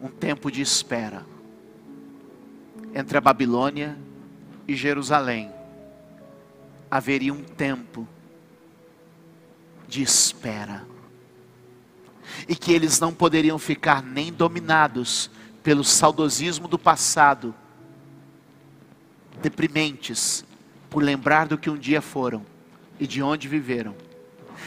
um 0.00 0.08
tempo 0.08 0.52
de 0.52 0.62
espera 0.62 1.26
entre 2.94 3.18
a 3.18 3.20
Babilônia 3.20 3.98
e 4.68 4.76
Jerusalém 4.76 5.57
haveria 6.90 7.32
um 7.32 7.42
tempo 7.42 8.06
de 9.86 10.02
espera. 10.02 10.86
E 12.46 12.54
que 12.54 12.72
eles 12.72 13.00
não 13.00 13.12
poderiam 13.12 13.58
ficar 13.58 14.02
nem 14.02 14.32
dominados 14.32 15.30
pelo 15.62 15.82
saudosismo 15.82 16.68
do 16.68 16.78
passado, 16.78 17.54
deprimentes 19.40 20.44
por 20.90 21.02
lembrar 21.02 21.46
do 21.46 21.58
que 21.58 21.70
um 21.70 21.76
dia 21.76 22.00
foram 22.00 22.44
e 22.98 23.06
de 23.06 23.22
onde 23.22 23.48
viveram, 23.48 23.94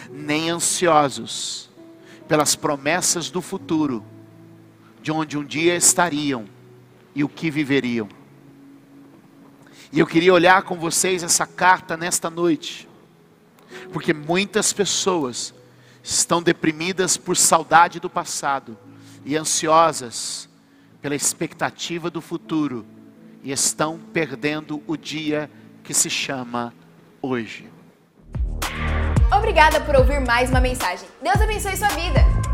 nem 0.10 0.50
ansiosos 0.50 1.70
pelas 2.28 2.56
promessas 2.56 3.30
do 3.30 3.42
futuro, 3.42 4.04
de 5.02 5.12
onde 5.12 5.38
um 5.38 5.44
dia 5.44 5.76
estariam 5.76 6.46
e 7.14 7.24
o 7.24 7.30
que 7.30 7.52
viveriam. 7.52 8.08
E 9.92 10.00
eu 10.00 10.08
queria 10.08 10.34
olhar 10.34 10.64
com 10.64 10.78
vocês 10.78 11.22
essa 11.22 11.46
carta 11.46 11.98
nesta 11.98 12.30
noite, 12.30 12.88
porque 13.92 14.14
muitas 14.14 14.72
pessoas 14.72 15.54
estão 16.02 16.42
deprimidas 16.42 17.18
por 17.18 17.36
saudade 17.36 18.00
do 18.00 18.10
passado 18.10 18.78
e 19.26 19.36
ansiosas 19.36 20.48
pela 21.02 21.16
expectativa 21.16 22.10
do 22.10 22.22
futuro 22.22 22.86
e 23.44 23.52
estão 23.52 24.00
perdendo 24.14 24.82
o 24.88 24.96
dia 24.96 25.52
que 25.84 25.94
se 25.94 26.10
chama 26.10 26.74
hoje. 27.22 27.70
Obrigada 29.36 29.82
por 29.82 29.96
ouvir 29.96 30.22
mais 30.22 30.50
uma 30.50 30.62
mensagem. 30.62 31.08
Deus 31.22 31.42
abençoe 31.42 31.76
sua 31.76 31.90
vida. 31.90 32.51